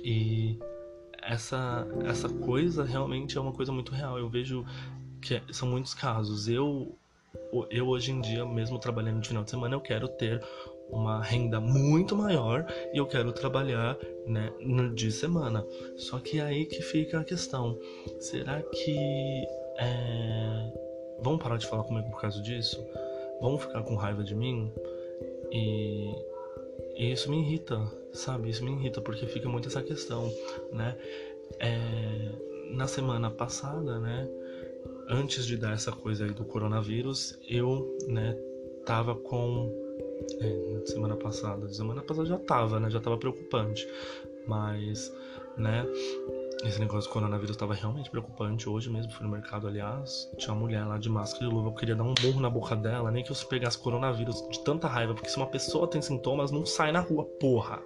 E 0.03 0.57
essa, 1.21 1.87
essa 2.05 2.27
coisa 2.27 2.83
realmente 2.83 3.37
é 3.37 3.41
uma 3.41 3.53
coisa 3.53 3.71
muito 3.71 3.93
real. 3.93 4.17
Eu 4.17 4.27
vejo 4.27 4.65
que 5.21 5.41
são 5.51 5.69
muitos 5.69 5.93
casos. 5.93 6.49
Eu, 6.49 6.97
eu 7.69 7.87
hoje 7.87 8.11
em 8.11 8.21
dia, 8.21 8.45
mesmo 8.45 8.79
trabalhando 8.79 9.19
de 9.19 9.27
final 9.27 9.43
de 9.43 9.51
semana, 9.51 9.75
eu 9.75 9.81
quero 9.81 10.07
ter 10.07 10.41
uma 10.89 11.21
renda 11.21 11.59
muito 11.59 12.15
maior 12.15 12.65
e 12.93 12.97
eu 12.97 13.07
quero 13.07 13.31
trabalhar 13.31 13.97
né, 14.27 14.51
de 14.93 15.11
semana. 15.11 15.65
Só 15.97 16.19
que 16.19 16.39
aí 16.39 16.65
que 16.65 16.81
fica 16.81 17.19
a 17.19 17.23
questão: 17.23 17.77
será 18.19 18.61
que 18.61 19.45
é... 19.77 20.71
vão 21.19 21.37
parar 21.37 21.57
de 21.57 21.67
falar 21.67 21.83
comigo 21.83 22.09
por 22.11 22.21
causa 22.21 22.41
disso? 22.41 22.85
Vão 23.41 23.57
ficar 23.57 23.83
com 23.83 23.95
raiva 23.95 24.23
de 24.23 24.35
mim? 24.35 24.71
E, 25.51 26.11
e 26.95 27.11
isso 27.11 27.29
me 27.29 27.39
irrita, 27.39 27.79
sabe? 28.11 28.49
Isso 28.49 28.63
me 28.63 28.71
irrita 28.71 29.01
porque 29.01 29.25
fica 29.25 29.49
muito 29.49 29.67
essa 29.67 29.81
questão, 29.81 30.31
né? 30.71 30.97
É... 31.59 32.53
Na 32.71 32.87
semana 32.87 33.29
passada, 33.29 33.99
né? 33.99 34.27
Antes 35.09 35.45
de 35.45 35.57
dar 35.57 35.73
essa 35.73 35.91
coisa 35.91 36.25
aí 36.25 36.31
do 36.31 36.45
coronavírus, 36.45 37.37
eu, 37.47 37.97
né, 38.07 38.37
tava 38.85 39.15
com. 39.15 39.71
É, 40.39 40.81
semana 40.85 41.15
passada. 41.15 41.67
Semana 41.69 42.01
passada 42.01 42.27
já 42.27 42.37
tava, 42.37 42.79
né? 42.79 42.89
Já 42.89 42.99
tava 42.99 43.17
preocupante. 43.17 43.87
Mas, 44.47 45.11
né? 45.57 45.85
Esse 46.63 46.79
negócio 46.79 47.09
do 47.09 47.13
coronavírus 47.13 47.55
estava 47.55 47.73
realmente 47.73 48.09
preocupante. 48.09 48.69
Hoje 48.69 48.89
mesmo 48.89 49.11
fui 49.11 49.25
no 49.25 49.31
mercado, 49.31 49.67
aliás, 49.67 50.29
tinha 50.37 50.53
uma 50.53 50.61
mulher 50.61 50.85
lá 50.85 50.97
de 50.97 51.09
máscara 51.09 51.45
e 51.45 51.47
luva. 51.53 51.67
Eu 51.67 51.73
queria 51.73 51.95
dar 51.95 52.03
um 52.03 52.13
burro 52.13 52.39
na 52.39 52.49
boca 52.49 52.75
dela, 52.75 53.11
nem 53.11 53.23
que 53.23 53.31
eu 53.31 53.35
pegasse 53.49 53.77
coronavírus 53.77 54.47
de 54.49 54.63
tanta 54.63 54.87
raiva, 54.87 55.13
porque 55.13 55.29
se 55.29 55.35
uma 55.35 55.47
pessoa 55.47 55.87
tem 55.87 56.01
sintomas, 56.01 56.51
não 56.51 56.65
sai 56.65 56.93
na 56.93 57.01
rua, 57.01 57.25
porra. 57.39 57.81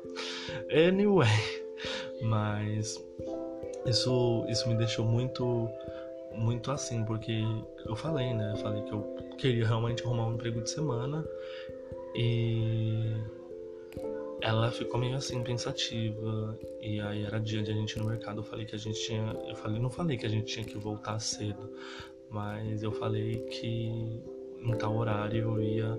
Anyway, 0.71 1.27
mas 2.21 3.03
isso, 3.87 4.45
isso 4.47 4.69
me 4.69 4.75
deixou 4.75 5.05
muito, 5.05 5.67
muito 6.37 6.71
assim, 6.71 7.03
porque 7.03 7.43
eu 7.85 7.95
falei, 7.95 8.33
né? 8.33 8.53
Eu 8.53 8.57
falei 8.57 8.81
que 8.83 8.91
eu 8.91 9.01
queria 9.37 9.65
realmente 9.65 10.03
arrumar 10.03 10.27
um 10.27 10.33
emprego 10.33 10.61
de 10.61 10.69
semana 10.69 11.25
e 12.15 13.13
ela 14.41 14.71
ficou 14.71 14.99
meio 14.99 15.15
assim, 15.15 15.43
pensativa. 15.43 16.57
E 16.81 16.99
aí 17.01 17.23
era 17.23 17.39
dia 17.39 17.61
de 17.63 17.71
a 17.71 17.73
gente 17.73 17.93
ir 17.93 17.99
no 17.99 18.05
mercado. 18.05 18.39
Eu 18.39 18.43
falei 18.43 18.65
que 18.65 18.75
a 18.75 18.79
gente 18.79 18.99
tinha. 18.99 19.35
Eu 19.47 19.55
falei, 19.55 19.79
não 19.79 19.89
falei 19.89 20.17
que 20.17 20.25
a 20.25 20.29
gente 20.29 20.45
tinha 20.45 20.65
que 20.65 20.77
voltar 20.77 21.19
cedo. 21.19 21.71
Mas 22.29 22.83
eu 22.83 22.91
falei 22.91 23.37
que 23.45 24.21
em 24.61 24.71
tal 24.77 24.95
horário 24.95 25.55
eu 25.55 25.61
ia 25.61 25.97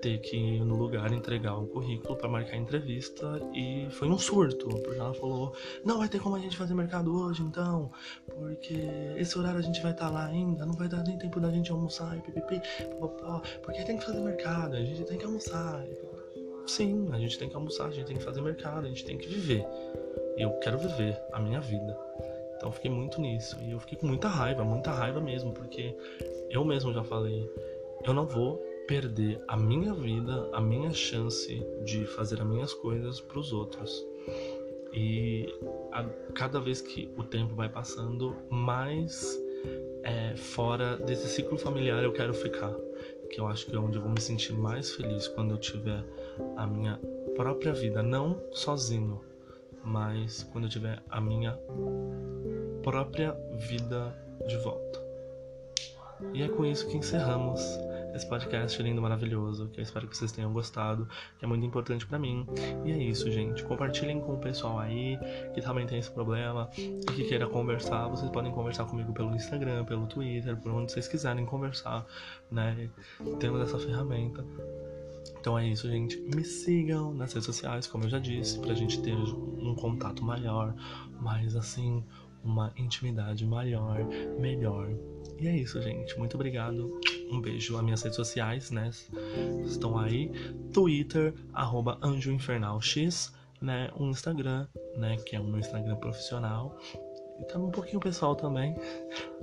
ter 0.00 0.18
que 0.18 0.36
ir 0.36 0.64
no 0.64 0.76
lugar 0.76 1.12
entregar 1.12 1.56
um 1.56 1.66
currículo 1.66 2.16
para 2.16 2.28
marcar 2.28 2.56
entrevista 2.56 3.40
e 3.54 3.88
foi 3.90 4.08
um 4.08 4.18
surto, 4.18 4.68
porque 4.68 4.98
ela 4.98 5.14
falou: 5.14 5.54
"Não 5.84 5.98
vai 5.98 6.08
ter 6.08 6.20
como 6.20 6.36
a 6.36 6.38
gente 6.38 6.56
fazer 6.56 6.74
mercado 6.74 7.14
hoje, 7.14 7.42
então, 7.42 7.90
porque 8.26 8.74
esse 9.16 9.38
horário 9.38 9.58
a 9.58 9.62
gente 9.62 9.80
vai 9.82 9.92
estar 9.92 10.06
tá 10.06 10.12
lá 10.12 10.26
ainda, 10.26 10.64
não 10.64 10.74
vai 10.74 10.88
dar 10.88 11.02
nem 11.04 11.18
tempo 11.18 11.40
da 11.40 11.50
gente 11.50 11.70
almoçar 11.70 12.16
e 12.16 12.20
pipipi, 12.20 12.60
porque 13.62 13.84
tem 13.84 13.98
que 13.98 14.04
fazer 14.04 14.20
mercado, 14.20 14.76
a 14.76 14.80
gente 14.80 15.04
tem 15.04 15.18
que 15.18 15.24
almoçar". 15.24 15.84
Sim, 16.66 17.08
a 17.12 17.18
gente 17.18 17.38
tem 17.38 17.48
que 17.48 17.56
almoçar, 17.56 17.86
a 17.86 17.90
gente 17.90 18.06
tem 18.06 18.16
que 18.16 18.22
fazer 18.22 18.40
mercado, 18.40 18.86
a 18.86 18.88
gente 18.88 19.04
tem 19.04 19.18
que 19.18 19.28
viver. 19.28 19.66
Eu 20.36 20.52
quero 20.60 20.78
viver 20.78 21.20
a 21.32 21.40
minha 21.40 21.60
vida. 21.60 21.98
Então 22.56 22.68
eu 22.68 22.72
fiquei 22.72 22.90
muito 22.90 23.20
nisso. 23.20 23.58
E 23.60 23.72
eu 23.72 23.80
fiquei 23.80 23.98
com 23.98 24.06
muita 24.06 24.28
raiva, 24.28 24.62
muita 24.62 24.92
raiva 24.92 25.20
mesmo, 25.20 25.52
porque 25.52 25.96
eu 26.48 26.64
mesmo 26.64 26.92
já 26.92 27.02
falei, 27.02 27.50
eu 28.04 28.14
não 28.14 28.26
vou 28.26 28.62
perder 28.90 29.40
a 29.46 29.56
minha 29.56 29.94
vida, 29.94 30.50
a 30.52 30.60
minha 30.60 30.92
chance 30.92 31.64
de 31.84 32.04
fazer 32.06 32.40
as 32.40 32.46
minhas 32.48 32.74
coisas 32.74 33.20
para 33.20 33.38
os 33.38 33.52
outros. 33.52 34.04
E 34.92 35.46
a, 35.92 36.02
cada 36.34 36.58
vez 36.58 36.80
que 36.80 37.08
o 37.16 37.22
tempo 37.22 37.54
vai 37.54 37.68
passando, 37.68 38.34
mais 38.50 39.40
é, 40.02 40.34
fora 40.34 40.96
desse 40.96 41.28
ciclo 41.28 41.56
familiar 41.56 42.02
eu 42.02 42.12
quero 42.12 42.34
ficar 42.34 42.74
que 43.30 43.40
eu 43.40 43.46
acho 43.46 43.66
que 43.66 43.76
é 43.76 43.78
onde 43.78 43.96
eu 43.96 44.02
vou 44.02 44.10
me 44.10 44.20
sentir 44.20 44.54
mais 44.54 44.92
feliz 44.92 45.28
quando 45.28 45.52
eu 45.52 45.58
tiver 45.58 46.04
a 46.56 46.66
minha 46.66 46.98
própria 47.36 47.72
vida, 47.72 48.02
não 48.02 48.42
sozinho, 48.50 49.20
mas 49.84 50.42
quando 50.50 50.64
eu 50.64 50.70
tiver 50.70 51.00
a 51.08 51.20
minha 51.20 51.56
própria 52.82 53.36
vida 53.52 54.12
de 54.48 54.56
volta. 54.56 55.00
E 56.34 56.42
é 56.42 56.48
com 56.48 56.66
isso 56.66 56.88
que 56.88 56.96
encerramos 56.96 57.60
esse 58.14 58.28
podcast 58.28 58.82
lindo, 58.82 59.00
maravilhoso, 59.00 59.68
que 59.68 59.80
eu 59.80 59.82
espero 59.82 60.06
que 60.08 60.16
vocês 60.16 60.32
tenham 60.32 60.52
gostado, 60.52 61.08
que 61.38 61.44
é 61.44 61.48
muito 61.48 61.64
importante 61.64 62.06
para 62.06 62.18
mim. 62.18 62.46
E 62.84 62.92
é 62.92 62.96
isso, 62.96 63.30
gente. 63.30 63.62
Compartilhem 63.64 64.20
com 64.20 64.34
o 64.34 64.38
pessoal 64.38 64.78
aí 64.78 65.18
que 65.54 65.60
também 65.60 65.86
tem 65.86 65.98
esse 65.98 66.10
problema 66.10 66.68
e 66.76 67.12
que 67.12 67.24
queira 67.24 67.46
conversar. 67.46 68.08
Vocês 68.08 68.30
podem 68.30 68.52
conversar 68.52 68.84
comigo 68.84 69.12
pelo 69.12 69.34
Instagram, 69.34 69.84
pelo 69.84 70.06
Twitter, 70.06 70.56
por 70.56 70.72
onde 70.72 70.92
vocês 70.92 71.08
quiserem 71.08 71.44
conversar, 71.46 72.06
né? 72.50 72.88
Temos 73.38 73.60
essa 73.60 73.78
ferramenta. 73.78 74.44
Então 75.40 75.58
é 75.58 75.66
isso, 75.66 75.88
gente. 75.88 76.18
Me 76.34 76.44
sigam 76.44 77.14
nas 77.14 77.32
redes 77.32 77.46
sociais, 77.46 77.86
como 77.86 78.04
eu 78.04 78.10
já 78.10 78.18
disse, 78.18 78.58
pra 78.58 78.74
gente 78.74 79.00
ter 79.02 79.14
um 79.14 79.74
contato 79.74 80.22
maior, 80.22 80.74
mais 81.20 81.56
assim, 81.56 82.04
uma 82.44 82.72
intimidade 82.76 83.46
maior, 83.46 84.04
melhor. 84.38 84.90
E 85.40 85.48
é 85.48 85.56
isso, 85.56 85.80
gente. 85.80 86.18
Muito 86.18 86.34
obrigado. 86.34 87.00
Um 87.32 87.40
beijo. 87.40 87.76
As 87.76 87.82
minhas 87.82 88.02
redes 88.02 88.16
sociais, 88.16 88.70
né? 88.70 88.90
Estão 89.64 89.98
aí. 89.98 90.30
Twitter, 90.70 91.32
arroba 91.54 91.98
AnjoInfernalX, 92.02 93.32
né? 93.60 93.90
O 93.96 94.04
Instagram, 94.04 94.68
né? 94.96 95.16
Que 95.24 95.36
é 95.36 95.40
o 95.40 95.44
meu 95.44 95.58
Instagram 95.58 95.96
profissional. 95.96 96.78
E 97.40 97.44
tá 97.44 97.58
um 97.58 97.70
pouquinho 97.70 97.98
pessoal 98.00 98.36
também, 98.36 98.76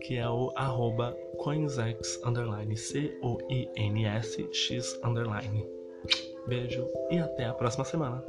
que 0.01 0.17
é 0.17 0.29
o 0.29 0.53
arroba 0.55 1.17
coinsex, 1.39 2.21
underline, 2.23 2.77
C-O-I-N-S-X, 2.77 3.39
underline. 5.03 5.65
Beijo 6.47 6.87
e 7.09 7.17
até 7.17 7.45
a 7.45 7.53
próxima 7.55 7.83
semana. 7.83 8.23